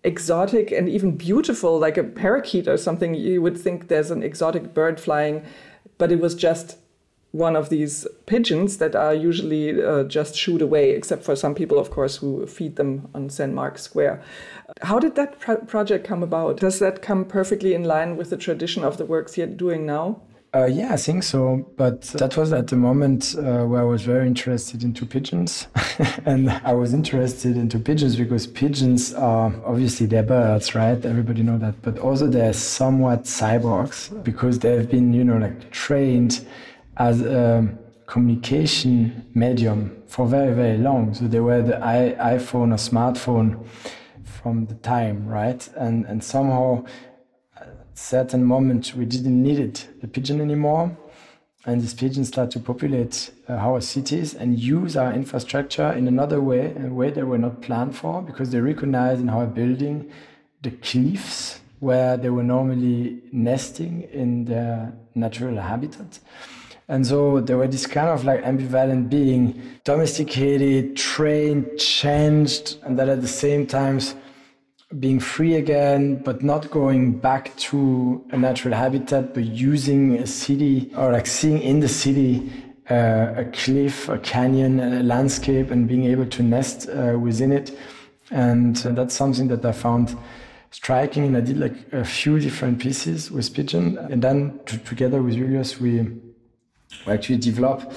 exotic 0.05 0.71
and 0.71 0.89
even 0.91 1.17
beautiful, 1.17 1.79
like 1.79 1.97
a 1.97 2.05
parakeet 2.05 2.69
or 2.69 2.77
something. 2.77 3.15
You 3.15 3.41
would 3.41 3.57
think 3.57 3.89
there's 3.89 4.11
an 4.11 4.23
exotic 4.23 4.75
bird 4.75 5.01
flying, 5.01 5.45
but 5.97 6.13
it 6.13 6.21
was 6.21 6.35
just 6.35 6.77
one 7.33 7.57
of 7.57 7.69
these 7.69 8.07
pigeons 8.27 8.79
that 8.79 8.97
are 8.97 9.15
usually 9.15 9.83
uh, 9.83 10.05
just 10.05 10.35
shooed 10.35 10.63
away, 10.63 10.91
except 10.91 11.23
for 11.23 11.37
some 11.37 11.55
people, 11.55 11.79
of 11.79 11.91
course, 11.91 12.17
who 12.17 12.47
feed 12.47 12.77
them 12.77 13.09
on 13.15 13.29
St. 13.29 13.53
Mark's 13.53 13.83
Square. 13.83 14.23
How 14.83 14.99
did 14.99 15.15
that 15.17 15.39
pro 15.39 15.57
project 15.57 16.07
come 16.07 16.23
about? 16.23 16.59
Does 16.59 16.79
that 16.79 17.03
come 17.03 17.25
perfectly 17.25 17.75
in 17.75 17.85
line 17.85 18.17
with 18.17 18.31
the 18.31 18.37
tradition 18.37 18.83
of 18.85 18.97
the 18.97 19.05
works 19.05 19.37
you're 19.37 19.47
doing 19.47 19.85
now? 19.85 20.23
Uh, 20.55 20.65
yeah, 20.65 20.95
I 20.95 20.97
think 20.97 21.23
so. 21.23 21.71
But 21.77 22.03
that 22.03 22.37
was 22.39 22.55
at 22.55 22.69
the 22.69 22.77
moment 22.77 23.35
uh, 23.37 23.65
where 23.67 23.83
I 23.83 23.85
was 23.85 24.03
very 24.03 24.27
interested 24.27 24.83
into 24.83 25.05
pigeons, 25.05 25.67
and 26.25 26.51
I 26.51 26.73
was 26.73 26.95
interested 26.95 27.59
into 27.59 27.79
pigeons 27.79 28.17
because 28.17 28.47
pigeons 28.47 29.13
are 29.13 29.53
obviously 29.67 30.07
they're 30.07 30.23
birds, 30.23 30.75
right? 30.75 31.05
Everybody 31.05 31.43
know 31.43 31.59
that, 31.59 31.83
but 31.83 31.99
also 31.99 32.27
they're 32.27 32.55
somewhat 32.55 33.25
cyborgs 33.25 34.25
because 34.25 34.61
they've 34.61 34.89
been, 34.89 35.13
you 35.13 35.25
know, 35.25 35.37
like 35.37 35.71
trained 35.71 36.47
as 36.99 37.21
a 37.23 37.69
communication 38.07 39.27
medium 39.35 40.03
for 40.07 40.27
very, 40.27 40.55
very 40.55 40.79
long. 40.79 41.15
So 41.15 41.29
they 41.29 41.41
were 41.41 41.63
the 41.63 41.75
iPhone 41.75 42.73
or 42.73 42.79
smartphone 42.79 43.67
from 44.25 44.67
the 44.67 44.75
time, 44.75 45.27
right? 45.27 45.69
And, 45.77 46.07
and 46.07 46.23
somehow 46.23 46.85
at 47.57 47.99
certain 47.99 48.45
moment 48.45 48.95
we 48.95 49.05
didn't 49.05 49.43
need 49.43 49.59
it, 49.59 49.89
the 50.01 50.09
pigeon 50.09 50.41
anymore. 50.41 50.97
And 51.67 51.83
these 51.83 51.93
pigeons 51.93 52.29
start 52.29 52.51
to 52.53 52.61
populate 52.61 53.31
uh, 53.49 53.55
our 53.55 53.81
cities 53.81 54.33
and 54.33 54.59
use 54.59 54.97
our 54.97 55.13
infrastructure 55.13 55.93
in 55.93 56.09
another 56.09 56.41
way, 56.41 56.75
a 56.75 56.89
way 56.89 57.11
they 57.11 57.25
were 57.25 57.37
not 57.37 57.61
planned 57.61 57.95
for, 57.95 58.23
because 58.23 58.51
they 58.51 58.61
recognize 58.61 59.21
in 59.21 59.29
our 59.29 59.47
building 59.47 60.11
the 60.63 60.71
cliffs 60.71 61.61
where 61.81 62.17
they 62.17 62.31
were 62.31 62.43
normally 62.43 63.21
nesting 63.33 64.03
in 64.13 64.47
their 64.47 64.95
natural 65.15 65.61
habitat. 65.61 66.21
And 66.89 67.07
so 67.07 67.41
they 67.41 67.55
were 67.55 67.69
this 67.69 67.87
kind 67.87 68.09
of 68.09 68.25
like 68.25 68.43
ambivalent 68.43 69.11
being, 69.11 69.61
domesticated, 69.85 70.97
trained, 70.97 71.79
changed, 71.79 72.79
and 72.83 72.99
that 72.99 73.09
at 73.11 73.21
the 73.21 73.29
same 73.29 73.67
time 73.67 74.01
being 74.99 75.21
free 75.21 75.55
again, 75.57 76.23
but 76.23 76.43
not 76.43 76.71
going 76.71 77.19
back 77.19 77.55
to 77.57 78.25
a 78.31 78.39
natural 78.39 78.75
habitat, 78.75 79.35
but 79.35 79.45
using 79.45 80.17
a 80.17 80.27
city 80.27 80.91
or 80.97 81.13
like 81.13 81.27
seeing 81.27 81.61
in 81.61 81.81
the 81.81 81.89
city 81.89 82.51
uh, 82.91 83.35
a 83.37 83.45
cliff, 83.53 84.09
a 84.09 84.19
canyon, 84.19 84.81
a 84.81 85.03
landscape, 85.03 85.71
and 85.71 85.87
being 85.87 86.05
able 86.05 86.25
to 86.25 86.43
nest 86.43 86.89
uh, 86.89 87.19
within 87.19 87.53
it. 87.53 87.79
And 88.31 88.75
uh, 88.87 88.93
that's 88.93 89.15
something 89.15 89.49
that 89.49 89.63
I 89.63 89.73
found 89.73 90.17
striking. 90.71 91.25
And 91.27 91.37
I 91.37 91.41
did 91.43 91.59
like 91.59 91.93
a 91.93 92.03
few 92.03 92.39
different 92.39 92.79
pieces 92.79 93.31
with 93.31 93.53
Pigeon. 93.53 93.99
And 93.99 94.23
then 94.23 94.59
together 94.65 95.23
with 95.23 95.35
Julius, 95.35 95.79
we 95.79 96.07
we 97.07 97.13
actually 97.13 97.39
develop 97.39 97.93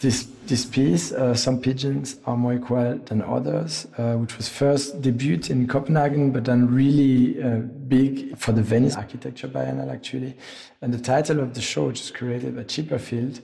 this 0.00 0.28
this 0.46 0.64
piece. 0.64 1.12
Uh, 1.12 1.34
some 1.34 1.60
pigeons 1.60 2.18
are 2.24 2.36
more 2.36 2.54
equal 2.54 2.98
than 3.04 3.22
others, 3.22 3.86
uh, 3.98 4.14
which 4.14 4.36
was 4.36 4.48
first 4.48 5.00
debuted 5.02 5.50
in 5.50 5.66
Copenhagen, 5.66 6.32
but 6.32 6.44
then 6.44 6.72
really 6.72 7.42
uh, 7.42 7.58
big 7.88 8.36
for 8.38 8.52
the 8.52 8.62
Venice 8.62 8.96
Architecture 8.96 9.48
Biennale, 9.48 9.92
actually. 9.92 10.36
And 10.80 10.92
the 10.92 10.98
title 10.98 11.40
of 11.40 11.54
the 11.54 11.60
show, 11.60 11.88
which 11.88 12.00
was 12.00 12.10
created 12.10 12.56
by 12.56 12.62
Chipperfield, 12.64 13.40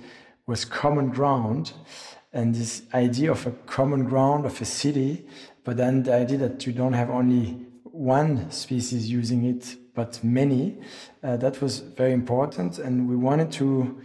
was 0.46 0.64
Common 0.64 1.10
Ground. 1.10 1.72
And 2.32 2.54
this 2.54 2.82
idea 2.92 3.30
of 3.30 3.46
a 3.46 3.52
common 3.66 4.04
ground 4.04 4.44
of 4.44 4.60
a 4.60 4.64
city, 4.64 5.24
but 5.62 5.76
then 5.76 6.02
the 6.02 6.14
idea 6.14 6.38
that 6.38 6.66
you 6.66 6.72
don't 6.72 6.94
have 6.94 7.08
only 7.08 7.56
one 7.84 8.50
species 8.50 9.08
using 9.08 9.44
it, 9.44 9.76
but 9.94 10.22
many, 10.24 10.78
uh, 11.22 11.37
that 11.37 11.62
was 11.62 11.78
very 11.78 12.12
important. 12.12 12.78
And 12.78 13.08
we 13.08 13.14
wanted 13.14 13.52
to 13.52 14.02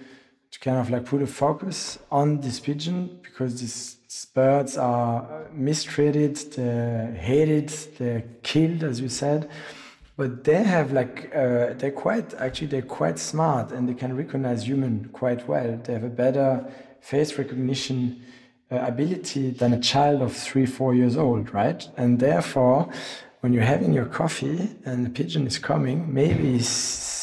to 0.51 0.59
kind 0.59 0.77
of 0.77 0.89
like 0.89 1.05
put 1.05 1.21
a 1.21 1.27
focus 1.27 1.99
on 2.11 2.41
this 2.41 2.59
pigeon 2.59 3.19
because 3.21 3.61
these 3.61 4.25
birds 4.33 4.77
are 4.77 5.47
mistreated, 5.53 6.35
they're 6.53 7.13
hated, 7.13 7.69
they're 7.97 8.23
killed, 8.43 8.83
as 8.83 8.99
you 8.99 9.09
said. 9.09 9.49
But 10.17 10.43
they 10.43 10.63
have 10.63 10.91
like 10.91 11.33
uh, 11.33 11.73
they're 11.77 11.91
quite 11.91 12.33
actually 12.33 12.67
they're 12.67 12.81
quite 12.81 13.17
smart 13.17 13.71
and 13.71 13.87
they 13.87 13.93
can 13.93 14.17
recognize 14.17 14.67
human 14.67 15.09
quite 15.13 15.47
well. 15.47 15.79
They 15.81 15.93
have 15.93 16.03
a 16.03 16.09
better 16.09 16.69
face 16.99 17.37
recognition 17.37 18.21
uh, 18.69 18.75
ability 18.77 19.51
than 19.51 19.71
a 19.73 19.79
child 19.79 20.21
of 20.21 20.35
three 20.35 20.65
four 20.65 20.93
years 20.93 21.15
old, 21.15 21.53
right? 21.53 21.87
And 21.95 22.19
therefore, 22.19 22.89
when 23.39 23.53
you're 23.53 23.63
having 23.63 23.93
your 23.93 24.07
coffee 24.07 24.75
and 24.83 25.05
the 25.05 25.09
pigeon 25.09 25.47
is 25.47 25.57
coming, 25.57 26.13
maybe 26.13 26.59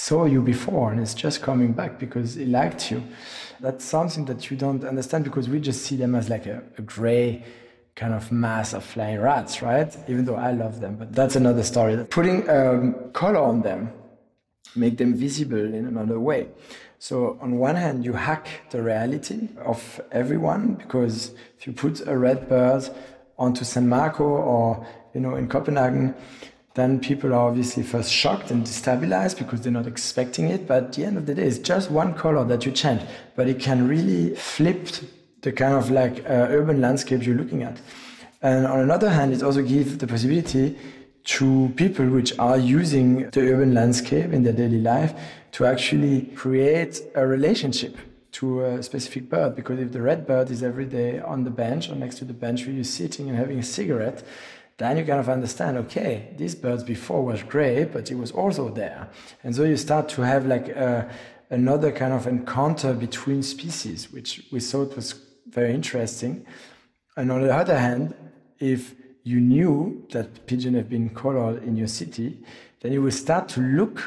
saw 0.06 0.24
you 0.24 0.40
before 0.40 0.92
and 0.92 1.00
it's 1.00 1.14
just 1.14 1.42
coming 1.42 1.72
back 1.72 1.98
because 1.98 2.36
it 2.36 2.48
liked 2.48 2.92
you. 2.92 3.02
That's 3.58 3.84
something 3.84 4.24
that 4.26 4.50
you 4.50 4.56
don't 4.56 4.84
understand 4.84 5.24
because 5.24 5.48
we 5.48 5.58
just 5.58 5.82
see 5.82 5.96
them 5.96 6.14
as 6.14 6.28
like 6.28 6.46
a, 6.46 6.62
a 6.78 6.82
gray 6.82 7.42
kind 7.96 8.14
of 8.14 8.30
mass 8.30 8.72
of 8.72 8.84
flying 8.84 9.20
rats, 9.20 9.62
right? 9.62 9.90
Even 10.06 10.24
though 10.24 10.36
I 10.36 10.52
love 10.52 10.80
them, 10.80 10.94
but 10.96 11.12
that's 11.12 11.34
another 11.34 11.64
story. 11.64 11.96
Putting 12.04 12.48
um, 12.48 13.10
color 13.14 13.40
on 13.40 13.62
them, 13.62 13.90
make 14.76 14.96
them 14.96 15.12
visible 15.14 15.74
in 15.78 15.86
another 15.86 16.20
way. 16.20 16.50
So 17.00 17.36
on 17.40 17.58
one 17.58 17.74
hand, 17.74 18.04
you 18.04 18.12
hack 18.12 18.46
the 18.70 18.82
reality 18.82 19.48
of 19.64 20.00
everyone 20.12 20.74
because 20.74 21.32
if 21.58 21.66
you 21.66 21.72
put 21.72 22.06
a 22.06 22.16
red 22.16 22.48
bird 22.48 22.88
onto 23.38 23.64
San 23.64 23.88
Marco 23.88 24.24
or 24.24 24.86
you 25.14 25.20
know 25.20 25.34
in 25.34 25.48
Copenhagen, 25.48 26.14
then 26.76 27.00
people 27.00 27.32
are 27.32 27.48
obviously 27.48 27.82
first 27.82 28.12
shocked 28.12 28.50
and 28.50 28.64
destabilized 28.64 29.38
because 29.38 29.62
they're 29.62 29.72
not 29.72 29.86
expecting 29.86 30.48
it. 30.48 30.68
But 30.68 30.84
at 30.84 30.92
the 30.92 31.04
end 31.04 31.16
of 31.16 31.24
the 31.24 31.34
day, 31.34 31.44
it's 31.44 31.58
just 31.58 31.90
one 31.90 32.12
color 32.12 32.44
that 32.44 32.66
you 32.66 32.70
change, 32.70 33.00
but 33.34 33.48
it 33.48 33.58
can 33.58 33.88
really 33.88 34.34
flip 34.36 34.88
the 35.40 35.52
kind 35.52 35.74
of 35.74 35.90
like 35.90 36.18
uh, 36.26 36.48
urban 36.50 36.82
landscape 36.82 37.24
you're 37.24 37.34
looking 37.34 37.62
at. 37.62 37.80
And 38.42 38.66
on 38.66 38.80
another 38.80 39.08
hand, 39.08 39.32
it 39.32 39.42
also 39.42 39.62
gives 39.62 39.96
the 39.96 40.06
possibility 40.06 40.76
to 41.24 41.72
people 41.76 42.06
which 42.10 42.38
are 42.38 42.58
using 42.58 43.30
the 43.30 43.52
urban 43.52 43.72
landscape 43.72 44.32
in 44.32 44.42
their 44.42 44.52
daily 44.52 44.80
life 44.80 45.14
to 45.52 45.64
actually 45.64 46.26
create 46.36 47.00
a 47.14 47.26
relationship 47.26 47.96
to 48.32 48.64
a 48.64 48.82
specific 48.82 49.30
bird. 49.30 49.56
Because 49.56 49.78
if 49.78 49.92
the 49.92 50.02
red 50.02 50.26
bird 50.26 50.50
is 50.50 50.62
every 50.62 50.84
day 50.84 51.20
on 51.20 51.44
the 51.44 51.50
bench 51.50 51.88
or 51.88 51.94
next 51.94 52.18
to 52.18 52.26
the 52.26 52.34
bench 52.34 52.66
where 52.66 52.74
you're 52.74 52.84
sitting 52.84 53.30
and 53.30 53.38
having 53.38 53.58
a 53.58 53.62
cigarette, 53.62 54.22
then 54.78 54.98
you 54.98 55.04
kind 55.04 55.20
of 55.20 55.28
understand, 55.28 55.78
okay, 55.78 56.34
these 56.36 56.54
birds 56.54 56.84
before 56.84 57.24
was 57.24 57.42
gray, 57.42 57.84
but 57.84 58.10
it 58.10 58.16
was 58.16 58.30
also 58.30 58.68
there. 58.68 59.08
And 59.42 59.54
so 59.54 59.64
you 59.64 59.76
start 59.76 60.08
to 60.10 60.22
have 60.22 60.44
like 60.46 60.68
a, 60.68 61.10
another 61.48 61.90
kind 61.90 62.12
of 62.12 62.26
encounter 62.26 62.92
between 62.92 63.42
species, 63.42 64.12
which 64.12 64.44
we 64.52 64.60
thought 64.60 64.94
was 64.94 65.14
very 65.48 65.72
interesting. 65.72 66.44
And 67.16 67.32
on 67.32 67.42
the 67.42 67.54
other 67.54 67.78
hand, 67.78 68.14
if 68.58 68.94
you 69.22 69.40
knew 69.40 70.06
that 70.12 70.46
pigeon 70.46 70.74
have 70.74 70.90
been 70.90 71.08
colored 71.08 71.62
in 71.62 71.76
your 71.76 71.88
city, 71.88 72.38
then 72.80 72.92
you 72.92 73.00
will 73.00 73.10
start 73.10 73.48
to 73.50 73.60
look 73.60 74.02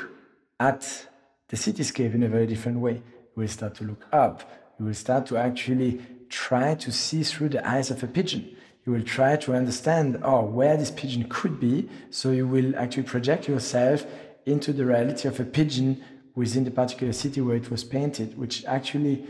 at 0.60 1.08
the 1.48 1.58
cityscape 1.58 2.14
in 2.14 2.22
a 2.22 2.30
very 2.30 2.46
different 2.46 2.80
way. 2.80 2.94
You 2.94 3.42
will 3.42 3.48
start 3.48 3.74
to 3.76 3.86
look 3.86 4.06
up. 4.12 4.50
You 4.80 4.86
will 4.86 4.94
start 4.94 5.26
to 5.28 5.38
actually 5.38 6.00
try 6.30 6.76
to 6.76 6.92
see 6.92 7.24
through 7.24 7.50
the 7.50 7.68
eyes 7.68 7.90
of 7.90 8.04
a 8.04 8.08
pigeon 8.08 8.56
you 8.90 8.96
will 8.96 9.04
try 9.04 9.36
to 9.36 9.54
understand 9.54 10.20
oh 10.24 10.44
where 10.44 10.76
this 10.76 10.90
pigeon 10.90 11.28
could 11.30 11.60
be. 11.60 11.88
So 12.10 12.32
you 12.32 12.48
will 12.48 12.76
actually 12.76 13.04
project 13.04 13.48
yourself 13.48 14.06
into 14.48 14.74
the 14.74 14.84
reality 14.84 15.28
of 15.28 15.40
a 15.40 15.46
pigeon 15.46 16.04
within 16.34 16.64
the 16.64 16.72
particular 16.72 17.14
city 17.14 17.40
where 17.40 17.56
it 17.56 17.70
was 17.70 17.84
painted 17.84 18.38
which 18.38 18.64
actually 18.66 19.26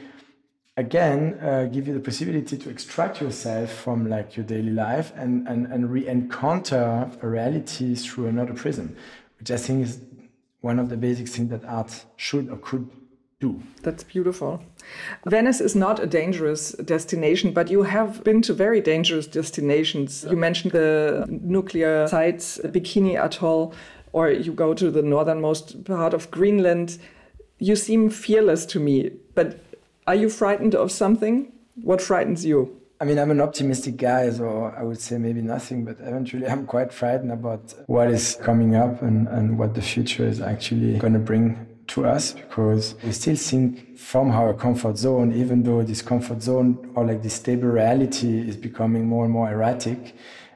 again 0.77 1.37
uh, 1.41 1.65
give 1.65 1.87
you 1.87 1.93
the 1.93 1.99
possibility 1.99 2.55
to 2.55 2.69
extract 2.69 3.19
yourself 3.19 3.71
from 3.71 4.07
like 4.07 4.37
your 4.37 4.45
daily 4.45 4.69
life 4.69 5.11
and 5.15 5.47
and, 5.47 5.65
and 5.67 5.91
re-encounter 5.91 7.09
a 7.21 7.27
reality 7.27 7.95
through 7.95 8.27
another 8.27 8.53
prism 8.53 8.95
which 9.39 9.49
i 9.49 9.57
think 9.57 9.83
is 9.83 9.99
one 10.61 10.77
of 10.77 10.89
the 10.89 10.97
basic 10.97 11.27
things 11.27 11.49
that 11.49 11.65
art 11.65 12.05
should 12.15 12.47
or 12.49 12.57
could 12.57 12.87
do. 13.39 13.61
That's 13.83 14.03
beautiful. 14.03 14.61
Venice 15.25 15.61
is 15.61 15.75
not 15.75 15.99
a 15.99 16.05
dangerous 16.05 16.71
destination, 16.73 17.53
but 17.53 17.69
you 17.69 17.83
have 17.83 18.23
been 18.23 18.41
to 18.43 18.53
very 18.53 18.81
dangerous 18.81 19.27
destinations. 19.27 20.25
You 20.29 20.35
mentioned 20.35 20.73
the 20.73 21.25
nuclear 21.29 22.07
sites, 22.07 22.59
Bikini 22.63 23.15
Atoll, 23.15 23.73
or 24.11 24.29
you 24.29 24.51
go 24.51 24.73
to 24.73 24.91
the 24.91 25.01
northernmost 25.01 25.85
part 25.85 26.13
of 26.13 26.29
Greenland. 26.31 26.97
You 27.59 27.75
seem 27.75 28.09
fearless 28.09 28.65
to 28.67 28.79
me, 28.79 29.11
but 29.35 29.59
are 30.05 30.15
you 30.15 30.29
frightened 30.29 30.75
of 30.75 30.91
something? 30.91 31.51
What 31.81 32.01
frightens 32.01 32.43
you? 32.45 32.75
I 33.01 33.05
mean, 33.05 33.17
I'm 33.17 33.31
an 33.31 33.39
optimistic 33.39 33.95
guy, 33.95 34.29
so 34.29 34.73
I 34.77 34.83
would 34.83 34.99
say 34.99 35.17
maybe 35.17 35.41
nothing, 35.41 35.85
but 35.85 35.97
eventually 36.01 36.45
I'm 36.45 36.65
quite 36.65 36.91
frightened 36.91 37.31
about 37.31 37.73
what 37.87 38.11
is 38.11 38.37
coming 38.41 38.75
up 38.75 39.01
and, 39.01 39.29
and 39.29 39.57
what 39.57 39.75
the 39.75 39.81
future 39.81 40.27
is 40.27 40.41
actually 40.41 40.97
going 40.97 41.13
to 41.13 41.19
bring 41.19 41.68
to 41.89 42.05
us 42.05 42.33
because 42.33 42.95
we 43.03 43.11
still 43.11 43.35
think 43.35 43.97
from 43.97 44.31
our 44.31 44.53
comfort 44.53 44.97
zone, 44.97 45.33
even 45.33 45.63
though 45.63 45.83
this 45.83 46.01
comfort 46.01 46.41
zone 46.41 46.91
or 46.95 47.05
like 47.05 47.21
this 47.21 47.33
stable 47.33 47.69
reality 47.69 48.47
is 48.47 48.55
becoming 48.55 49.05
more 49.05 49.25
and 49.25 49.33
more 49.33 49.51
erratic. 49.51 50.15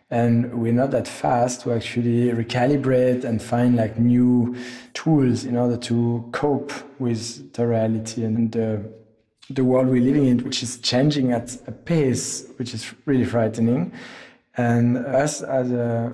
And 0.09 0.61
we're 0.61 0.73
not 0.73 0.91
that 0.91 1.07
fast 1.07 1.61
to 1.61 1.73
actually 1.73 2.29
recalibrate 2.31 3.23
and 3.23 3.41
find 3.41 3.75
like 3.75 3.97
new 3.97 4.55
tools 4.93 5.43
in 5.43 5.57
order 5.57 5.77
to 5.77 6.29
cope 6.31 6.71
with 6.99 7.53
the 7.53 7.65
reality 7.65 8.23
and 8.23 8.51
the, 8.51 8.75
uh, 8.75 8.79
the 9.49 9.63
world 9.63 9.87
we're 9.87 10.03
living 10.03 10.27
in, 10.27 10.37
which 10.43 10.61
is 10.61 10.77
changing 10.77 11.31
at 11.31 11.55
a 11.67 11.71
pace 11.71 12.47
which 12.57 12.73
is 12.73 12.93
really 13.05 13.25
frightening. 13.25 13.91
And 14.55 14.97
us 14.97 15.41
as 15.41 15.71
a 15.71 16.13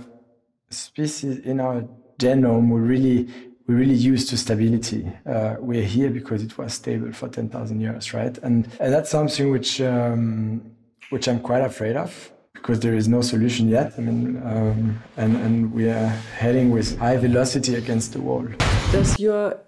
species 0.70 1.40
in 1.40 1.60
our 1.60 1.86
genome, 2.20 2.70
we 2.70 2.80
really 2.80 3.49
we're 3.70 3.76
really 3.76 3.94
used 3.94 4.30
to 4.30 4.36
stability. 4.36 5.08
Uh, 5.28 5.56
we're 5.60 5.84
here 5.84 6.10
because 6.10 6.42
it 6.42 6.58
was 6.58 6.74
stable 6.74 7.14
for 7.14 7.30
10,000 7.30 7.80
years, 7.80 8.16
right? 8.16 8.36
And, 8.40 8.68
and 8.80 8.92
that's 8.92 9.12
something 9.12 9.52
which, 9.52 9.80
um, 9.80 10.72
which 11.12 11.28
I'm 11.28 11.40
quite 11.40 11.62
afraid 11.62 11.96
of 11.96 12.32
because 12.54 12.80
there 12.80 12.96
is 12.96 13.08
no 13.08 13.22
solution 13.22 13.70
yet. 13.70 13.94
I 13.96 14.02
mean, 14.02 14.42
um, 14.44 15.04
and, 15.18 15.36
and 15.38 15.72
we 15.72 15.88
are 15.88 16.08
heading 16.40 16.72
with 16.72 16.98
high 16.98 17.18
velocity 17.18 17.76
against 17.76 18.14
the 18.14 18.22
wall. 18.22 18.48
Does 18.92 19.20
your 19.20 19.60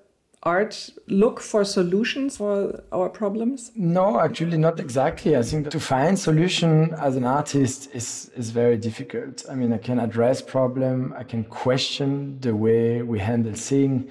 art 0.44 0.90
look 1.08 1.40
for 1.40 1.64
solutions 1.64 2.38
for 2.38 2.84
our 2.92 3.10
problems? 3.10 3.72
No, 3.76 4.20
actually 4.20 4.58
not 4.58 4.80
exactly. 4.80 5.36
I 5.36 5.44
think 5.44 5.70
to 5.70 5.80
find 5.80 6.18
solution 6.18 6.94
as 6.96 7.16
an 7.16 7.26
artist 7.26 7.90
is 7.94 8.32
is 8.36 8.50
very 8.50 8.78
difficult. 8.78 9.46
I 9.50 9.56
mean, 9.56 9.72
I 9.74 9.78
can 9.78 10.00
address 10.00 10.42
problem, 10.42 11.14
I 11.18 11.24
can 11.24 11.44
question 11.44 12.40
the 12.40 12.56
way 12.56 13.02
we 13.02 13.20
handle 13.20 13.54
thing. 13.54 14.10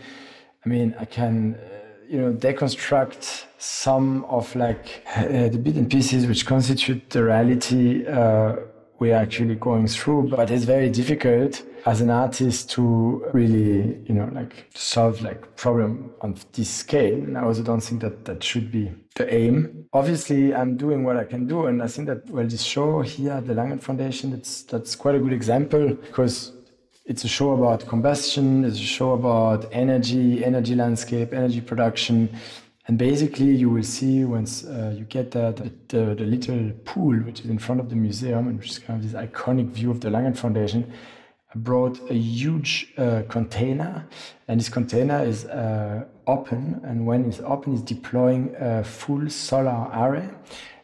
I 0.64 0.68
mean, 0.68 0.94
I 0.98 1.04
can 1.04 1.54
uh, 1.54 1.80
you 2.08 2.20
know 2.20 2.32
deconstruct 2.32 3.44
some 3.58 4.24
of 4.24 4.54
like 4.54 5.04
uh, 5.16 5.48
the 5.48 5.58
bits 5.58 5.78
and 5.78 5.90
pieces 5.90 6.26
which 6.26 6.46
constitute 6.46 7.10
the 7.10 7.24
reality 7.24 8.06
uh, 8.06 8.56
we're 9.00 9.16
actually 9.16 9.54
going 9.54 9.86
through, 9.86 10.28
but 10.28 10.50
it's 10.50 10.64
very 10.64 10.90
difficult 10.90 11.62
as 11.86 12.02
an 12.02 12.10
artist 12.10 12.70
to 12.70 13.26
really, 13.32 13.98
you 14.04 14.14
know, 14.14 14.28
like 14.32 14.66
solve 14.74 15.22
like 15.22 15.56
problem 15.56 16.12
on 16.20 16.36
this 16.52 16.68
scale. 16.68 17.14
And 17.14 17.36
I 17.38 17.42
also 17.42 17.62
don't 17.62 17.80
think 17.80 18.02
that 18.02 18.26
that 18.26 18.44
should 18.44 18.70
be 18.70 18.92
the 19.16 19.34
aim. 19.34 19.86
Obviously, 19.94 20.54
I'm 20.54 20.76
doing 20.76 21.02
what 21.02 21.16
I 21.16 21.24
can 21.24 21.46
do, 21.46 21.66
and 21.66 21.82
I 21.82 21.86
think 21.86 22.08
that 22.08 22.28
well, 22.30 22.46
this 22.46 22.62
show 22.62 23.00
here 23.00 23.32
at 23.32 23.46
the 23.46 23.54
Langen 23.54 23.78
Foundation, 23.78 24.32
that's 24.32 24.62
that's 24.64 24.94
quite 24.94 25.14
a 25.14 25.18
good 25.18 25.32
example 25.32 25.94
because 25.94 26.52
it's 27.06 27.24
a 27.24 27.28
show 27.28 27.52
about 27.52 27.88
combustion, 27.88 28.64
it's 28.66 28.78
a 28.78 28.92
show 28.98 29.12
about 29.12 29.66
energy, 29.72 30.44
energy 30.44 30.74
landscape, 30.74 31.32
energy 31.32 31.62
production. 31.62 32.28
And 32.90 32.98
basically, 32.98 33.54
you 33.54 33.70
will 33.70 33.84
see 33.84 34.24
once 34.24 34.64
uh, 34.64 34.92
you 34.98 35.04
get 35.04 35.30
there 35.30 35.52
the, 35.52 35.70
the, 35.86 36.24
little 36.24 36.72
pool, 36.84 37.16
which 37.18 37.38
is 37.38 37.46
in 37.46 37.56
front 37.56 37.80
of 37.80 37.88
the 37.88 37.94
museum, 37.94 38.48
and 38.48 38.58
which 38.58 38.70
is 38.70 38.80
kind 38.80 38.98
of 38.98 39.08
this 39.08 39.14
iconic 39.14 39.68
view 39.68 39.92
of 39.92 40.00
the 40.00 40.10
Langen 40.10 40.34
Foundation. 40.34 40.92
Brought 41.54 42.00
a 42.10 42.14
huge 42.14 42.92
uh, 42.98 43.22
container, 43.28 44.08
and 44.48 44.58
this 44.58 44.68
container 44.68 45.22
is 45.22 45.44
uh, 45.44 46.06
open. 46.26 46.80
And 46.82 47.06
when 47.06 47.26
it's 47.26 47.38
open, 47.38 47.74
it's 47.74 47.82
deploying 47.82 48.56
a 48.58 48.82
full 48.82 49.30
solar 49.30 49.88
array. 49.94 50.28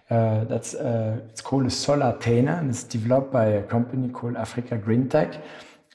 Uh, 0.09 0.45
that's 0.45 0.75
uh, 0.75 1.19
it's 1.31 1.41
called 1.41 1.67
a 1.67 1.71
solar 1.71 2.13
tainer, 2.21 2.61
and 2.61 2.71
it's 2.71 2.85
developed 2.85 3.33
by 3.33 3.47
a 3.47 3.65
company 3.65 4.11
called 4.11 4.37
Africa 4.37 4.77
Green 4.77 5.09
Tech. 5.09 5.43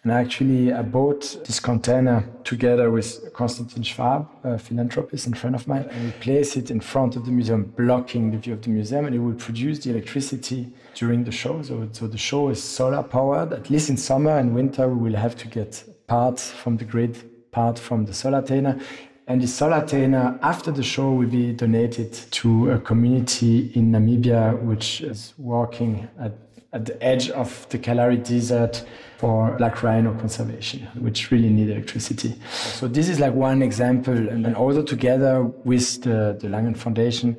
And 0.03 0.11
actually, 0.11 0.73
I 0.73 0.81
bought 0.81 1.37
this 1.45 1.59
container 1.59 2.27
together 2.43 2.89
with 2.89 3.31
Konstantin 3.33 3.83
Schwab, 3.83 4.27
a 4.43 4.57
philanthropist 4.57 5.27
and 5.27 5.37
friend 5.37 5.55
of 5.55 5.67
mine, 5.67 5.87
and 5.91 6.05
we 6.05 6.11
place 6.13 6.57
it 6.57 6.71
in 6.71 6.79
front 6.79 7.15
of 7.15 7.25
the 7.25 7.31
museum, 7.31 7.65
blocking 7.77 8.31
the 8.31 8.37
view 8.39 8.53
of 8.53 8.63
the 8.63 8.69
museum, 8.69 9.05
and 9.05 9.15
it 9.15 9.19
will 9.19 9.35
produce 9.35 9.77
the 9.79 9.91
electricity 9.91 10.73
during 10.95 11.23
the 11.23 11.31
show. 11.31 11.61
So, 11.61 11.87
so 11.91 12.07
the 12.07 12.17
show 12.17 12.49
is 12.49 12.63
solar 12.63 13.03
powered. 13.03 13.53
At 13.53 13.69
least 13.69 13.91
in 13.91 13.97
summer 13.97 14.39
and 14.39 14.55
winter, 14.55 14.87
we 14.87 15.09
will 15.11 15.19
have 15.19 15.35
to 15.37 15.47
get 15.47 15.83
parts 16.07 16.49
from 16.49 16.77
the 16.77 16.85
grid, 16.85 17.51
part 17.51 17.77
from 17.77 18.05
the 18.05 18.11
Solartainer. 18.11 18.81
And 19.27 19.39
the 19.39 19.45
Solartainer, 19.45 20.39
after 20.41 20.71
the 20.71 20.83
show, 20.83 21.11
will 21.11 21.29
be 21.29 21.53
donated 21.53 22.11
to 22.31 22.71
a 22.71 22.79
community 22.79 23.71
in 23.75 23.91
Namibia, 23.91 24.59
which 24.63 25.01
is 25.01 25.35
working 25.37 26.09
at, 26.19 26.33
at 26.73 26.85
the 26.85 27.03
edge 27.03 27.29
of 27.29 27.67
the 27.69 27.77
Kalahari 27.77 28.17
Desert 28.17 28.85
for 29.17 29.55
black 29.57 29.83
rhino 29.83 30.13
conservation, 30.17 30.87
which 30.99 31.29
really 31.31 31.49
need 31.49 31.69
electricity. 31.69 32.33
So 32.51 32.87
this 32.87 33.09
is 33.09 33.19
like 33.19 33.33
one 33.33 33.61
example. 33.61 34.13
And 34.13 34.45
then 34.45 34.55
also 34.55 34.81
together 34.81 35.43
with 35.43 36.01
the, 36.03 36.37
the 36.39 36.49
Langen 36.49 36.75
Foundation, 36.75 37.37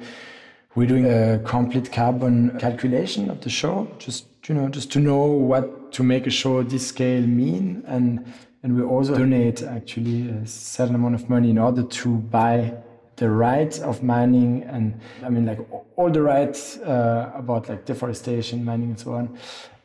we're 0.74 0.86
doing 0.86 1.06
a 1.06 1.38
complete 1.44 1.92
carbon 1.92 2.58
calculation 2.58 3.30
of 3.30 3.40
the 3.40 3.50
show, 3.50 3.88
just 3.98 4.26
you 4.46 4.54
know, 4.54 4.68
just 4.68 4.90
to 4.92 5.00
know 5.00 5.24
what 5.26 5.92
to 5.92 6.02
make 6.02 6.26
a 6.26 6.30
show 6.30 6.62
this 6.62 6.86
scale 6.88 7.26
mean. 7.26 7.82
And 7.86 8.32
and 8.62 8.76
we 8.76 8.82
also 8.82 9.16
donate 9.16 9.62
actually 9.62 10.30
a 10.30 10.46
certain 10.46 10.94
amount 10.94 11.16
of 11.16 11.28
money 11.28 11.50
in 11.50 11.58
order 11.58 11.82
to 11.82 12.16
buy 12.16 12.74
the 13.22 13.30
rights 13.30 13.78
of 13.78 14.02
mining 14.02 14.64
and 14.64 15.00
I 15.26 15.28
mean 15.34 15.46
like 15.46 15.60
all 15.96 16.10
the 16.10 16.22
rights 16.22 16.78
uh, 16.78 17.30
about 17.42 17.68
like 17.68 17.84
deforestation, 17.84 18.64
mining 18.64 18.90
and 18.90 18.98
so 18.98 19.14
on 19.14 19.38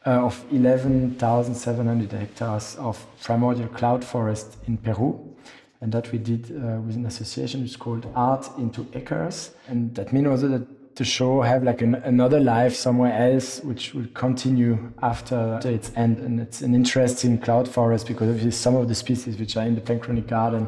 uh, 0.08 0.26
of 0.26 0.44
11,700 0.52 2.12
hectares 2.12 2.76
of 2.78 3.06
primordial 3.22 3.68
cloud 3.68 4.04
forest 4.04 4.58
in 4.68 4.78
Peru. 4.78 5.36
And 5.82 5.92
that 5.92 6.12
we 6.12 6.18
did 6.18 6.46
uh, 6.46 6.82
with 6.82 6.96
an 6.96 7.06
association 7.06 7.62
which 7.62 7.72
is 7.72 7.78
called 7.78 8.08
Art 8.16 8.50
into 8.58 8.88
Acres. 8.94 9.52
And 9.68 9.94
that 9.96 10.12
means 10.12 10.28
also 10.28 10.48
that 10.48 10.96
the 10.96 11.06
show 11.06 11.42
have 11.42 11.62
like 11.62 11.84
an, 11.84 11.94
another 11.96 12.40
life 12.40 12.74
somewhere 12.74 13.14
else, 13.14 13.60
which 13.60 13.94
will 13.94 14.08
continue 14.16 14.92
after 15.04 15.60
its 15.64 15.92
end. 15.96 16.18
And 16.18 16.40
it's 16.40 16.62
an 16.62 16.74
interesting 16.74 17.38
cloud 17.38 17.68
forest 17.68 18.08
because 18.08 18.30
obviously 18.30 18.52
some 18.52 18.76
of 18.76 18.88
the 18.88 18.96
species 18.96 19.38
which 19.38 19.56
are 19.56 19.68
in 19.68 19.76
the 19.76 19.82
Panchronic 19.82 20.26
Garden 20.28 20.68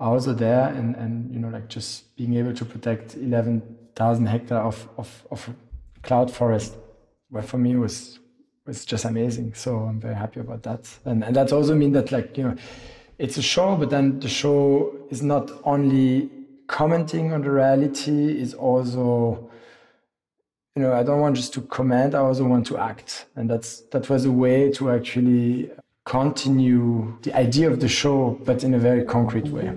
are 0.00 0.12
also 0.14 0.32
there, 0.32 0.68
and 0.68 0.96
and 0.96 1.32
you 1.32 1.38
know 1.38 1.48
like 1.48 1.68
just 1.68 2.09
being 2.20 2.34
able 2.34 2.54
to 2.60 2.64
protect 2.64 3.14
11,000 3.14 4.26
hectares 4.26 4.66
of, 4.70 4.88
of 4.98 5.08
of 5.30 5.40
cloud 6.02 6.30
forest, 6.30 6.76
well 7.30 7.46
for 7.52 7.58
me 7.58 7.76
was 7.76 8.18
was 8.66 8.84
just 8.84 9.04
amazing. 9.04 9.54
So 9.54 9.70
I'm 9.88 10.00
very 10.00 10.18
happy 10.24 10.40
about 10.40 10.62
that, 10.68 10.82
and 11.04 11.24
and 11.24 11.34
that 11.36 11.50
also 11.52 11.74
means 11.74 11.94
that 11.94 12.12
like 12.12 12.36
you 12.38 12.44
know 12.44 12.56
it's 13.24 13.36
a 13.36 13.42
show, 13.42 13.76
but 13.76 13.88
then 13.90 14.20
the 14.20 14.28
show 14.28 14.92
is 15.10 15.22
not 15.22 15.50
only 15.64 16.30
commenting 16.66 17.32
on 17.34 17.42
the 17.42 17.50
reality, 17.50 18.40
is 18.44 18.54
also, 18.54 19.50
you 20.74 20.82
know, 20.82 20.92
I 20.94 21.02
don't 21.02 21.20
want 21.20 21.36
just 21.36 21.52
to 21.54 21.60
comment, 21.62 22.14
I 22.14 22.18
also 22.18 22.44
want 22.44 22.66
to 22.68 22.78
act. 22.78 23.26
And 23.36 23.50
that's 23.50 23.70
that 23.92 24.08
was 24.08 24.24
a 24.24 24.32
way 24.32 24.70
to 24.72 24.90
actually 24.90 25.70
continue 26.04 27.18
the 27.22 27.32
idea 27.46 27.70
of 27.70 27.80
the 27.80 27.88
show, 27.88 28.38
but 28.46 28.64
in 28.64 28.72
a 28.74 28.78
very 28.78 29.04
concrete 29.04 29.48
way. 29.48 29.68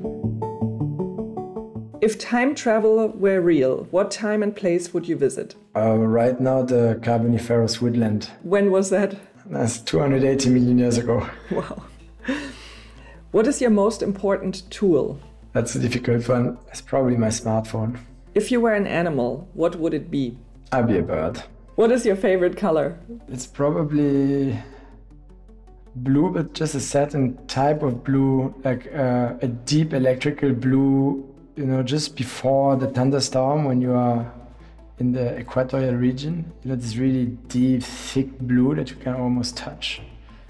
If 2.04 2.20
time 2.20 2.54
travel 2.54 3.08
were 3.08 3.39
real, 3.39 3.88
what 3.89 4.12
time 4.12 4.44
and 4.44 4.54
place 4.54 4.94
would 4.94 5.08
you 5.08 5.16
visit? 5.16 5.56
Uh, 5.74 5.96
right 5.96 6.38
now, 6.38 6.62
the 6.62 7.00
Carboniferous 7.02 7.82
woodland. 7.82 8.30
When 8.42 8.72
was 8.72 8.89
that? 8.89 9.16
That's 9.46 9.78
280 9.78 10.50
million 10.50 10.80
years 10.80 10.98
ago. 10.98 11.26
Wow. 11.50 11.84
What 13.32 13.48
is 13.48 13.62
your 13.62 13.70
most 13.70 14.04
important 14.04 14.70
tool? 14.70 15.18
That's 15.54 15.76
a 15.76 15.80
difficult 15.80 16.28
one. 16.28 16.58
It's 16.68 16.82
probably 16.82 17.16
my 17.16 17.30
smartphone. 17.30 17.98
If 18.36 18.52
you 18.52 18.60
were 18.60 18.74
an 18.74 18.86
animal, 18.86 19.48
what 19.54 19.78
would 19.78 19.94
it 19.94 20.12
be? 20.12 20.38
I'd 20.74 20.88
be 20.88 20.98
a 20.98 21.04
bird. 21.04 21.42
What 21.76 21.89
is 21.89 22.06
your 22.06 22.18
favorite 22.18 22.58
color? 22.58 23.00
It's 23.30 23.48
probably 23.48 24.60
blue, 25.96 26.32
but 26.32 26.52
just 26.52 26.76
a 26.76 26.82
certain 26.82 27.38
type 27.48 27.82
of 27.82 28.04
blue, 28.04 28.54
like 28.66 28.94
uh, 28.94 29.36
a 29.42 29.48
deep 29.48 29.94
electrical 29.94 30.52
blue, 30.52 31.33
you 31.56 31.66
know, 31.66 31.84
just 31.84 32.16
before 32.16 32.76
the 32.76 32.88
thunderstorm 32.88 33.66
when 33.66 33.82
you 33.82 33.94
are 33.94 34.32
in 35.00 35.12
the 35.12 35.38
equatorial 35.38 35.96
region. 35.96 36.52
You 36.63 36.70
know, 36.72 36.76
this 36.76 36.96
really 36.98 37.26
deep, 37.26 37.84
thick 37.84 38.39
blue 38.39 38.76
that 38.76 38.89
you 38.89 38.96
can 38.98 39.13
almost 39.16 39.58
touch. 39.58 40.02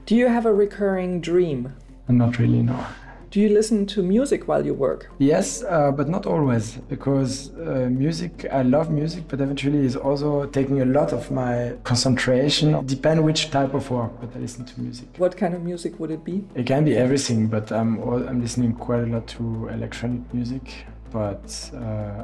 Do 0.05 0.15
you 0.15 0.27
have 0.27 0.45
a 0.45 0.53
recurring 0.53 1.21
dream? 1.21 1.73
Not 2.07 2.37
really, 2.37 2.61
no. 2.61 2.85
Do 3.33 3.41
you 3.41 3.49
listen 3.49 3.87
to 3.87 4.03
music 4.03 4.47
while 4.47 4.63
you 4.63 4.75
work? 4.75 5.09
Yes, 5.17 5.63
uh, 5.63 5.91
but 5.91 6.07
not 6.07 6.27
always, 6.27 6.73
because 6.87 7.51
uh, 7.55 7.89
music, 7.89 8.45
I 8.51 8.61
love 8.61 8.91
music, 8.91 9.23
but 9.27 9.41
eventually 9.41 9.79
is 9.79 9.95
also 9.95 10.45
taking 10.45 10.81
a 10.81 10.85
lot 10.85 11.13
of 11.13 11.31
my 11.31 11.73
concentration. 11.83 12.85
Depend 12.85 13.23
which 13.25 13.49
type 13.49 13.73
of 13.73 13.89
work, 13.89 14.11
but 14.21 14.29
I 14.35 14.39
listen 14.39 14.65
to 14.65 14.79
music. 14.79 15.07
What 15.17 15.35
kind 15.35 15.55
of 15.55 15.63
music 15.63 15.99
would 15.99 16.11
it 16.11 16.23
be? 16.23 16.43
It 16.53 16.67
can 16.67 16.85
be 16.85 16.95
everything, 16.95 17.47
but 17.47 17.71
I'm, 17.71 17.97
all, 18.01 18.21
I'm 18.29 18.39
listening 18.39 18.73
quite 18.73 19.01
a 19.01 19.07
lot 19.07 19.25
to 19.29 19.67
electronic 19.69 20.31
music, 20.31 20.85
but 21.11 21.71
uh, 21.73 21.79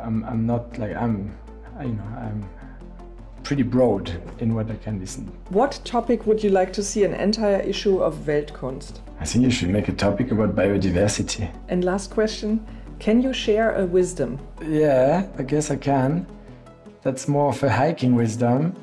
I'm, 0.06 0.24
I'm 0.26 0.46
not 0.46 0.78
like, 0.78 0.96
I'm, 0.96 1.36
you 1.82 1.94
know, 1.94 2.04
I'm 2.20 2.48
pretty 3.44 3.64
broad 3.64 4.12
in 4.40 4.54
what 4.54 4.70
I 4.70 4.76
can 4.76 5.00
listen. 5.00 5.32
What 5.50 5.80
topic 5.84 6.26
would 6.26 6.44
you 6.44 6.50
like 6.50 6.74
to 6.74 6.84
see 6.84 7.04
an 7.04 7.14
entire 7.14 7.60
issue 7.60 8.00
of 8.00 8.16
Weltkunst? 8.26 9.00
I 9.20 9.26
think 9.26 9.44
you 9.44 9.52
should 9.52 9.70
make 9.70 9.88
a 9.88 9.94
topic 9.94 10.32
about 10.32 10.56
biodiversity. 10.56 11.52
And 11.68 11.84
last 11.84 12.12
question 12.12 12.66
Can 13.00 13.22
you 13.22 13.34
share 13.34 13.76
a 13.76 13.86
wisdom? 13.86 14.40
Yeah, 14.62 15.28
I 15.38 15.44
guess 15.44 15.72
I 15.72 15.76
can. 15.76 16.28
That's 17.02 17.28
more 17.28 17.50
of 17.50 17.64
a 17.64 17.70
hiking 17.70 18.16
wisdom. 18.16 18.76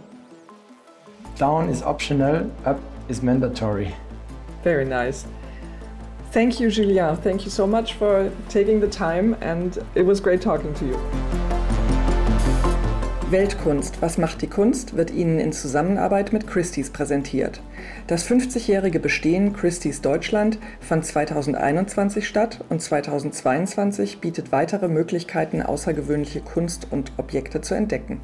Down 1.36 1.68
is 1.68 1.82
optional, 1.82 2.50
up 2.64 2.80
is 3.08 3.22
mandatory. 3.22 3.94
Very 4.62 4.84
nice. 4.84 5.26
Thank 6.30 6.60
you, 6.60 6.70
Julian. 6.70 7.16
Thank 7.16 7.44
you 7.44 7.50
so 7.50 7.66
much 7.66 7.94
for 7.94 8.30
taking 8.48 8.80
the 8.80 8.88
time, 8.88 9.36
and 9.40 9.78
it 9.94 10.02
was 10.02 10.20
great 10.20 10.40
talking 10.40 10.74
to 10.74 10.86
you. 10.86 11.45
Weltkunst, 13.28 14.00
was 14.02 14.18
macht 14.18 14.40
die 14.40 14.46
Kunst, 14.46 14.96
wird 14.96 15.10
Ihnen 15.10 15.40
in 15.40 15.52
Zusammenarbeit 15.52 16.32
mit 16.32 16.46
Christie's 16.46 16.90
präsentiert. 16.90 17.60
Das 18.06 18.24
50-jährige 18.24 19.00
Bestehen 19.00 19.52
Christie's 19.52 20.00
Deutschland 20.00 20.58
fand 20.78 21.04
2021 21.04 22.28
statt 22.28 22.62
und 22.68 22.80
2022 22.80 24.20
bietet 24.20 24.52
weitere 24.52 24.86
Möglichkeiten, 24.86 25.60
außergewöhnliche 25.60 26.40
Kunst 26.40 26.86
und 26.92 27.10
Objekte 27.16 27.60
zu 27.60 27.74
entdecken. 27.74 28.20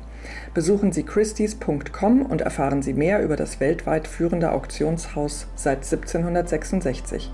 Besuchen 0.54 0.92
Sie 0.92 1.02
christie's.com 1.02 2.22
und 2.22 2.42
erfahren 2.42 2.82
Sie 2.82 2.92
mehr 2.92 3.24
über 3.24 3.34
das 3.34 3.58
weltweit 3.58 4.06
führende 4.06 4.52
Auktionshaus 4.52 5.48
seit 5.56 5.78
1766. 5.78 7.32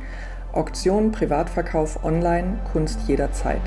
Auktion, 0.52 1.12
Privatverkauf, 1.12 2.02
Online, 2.02 2.60
Kunst 2.72 3.00
jederzeit. 3.06 3.60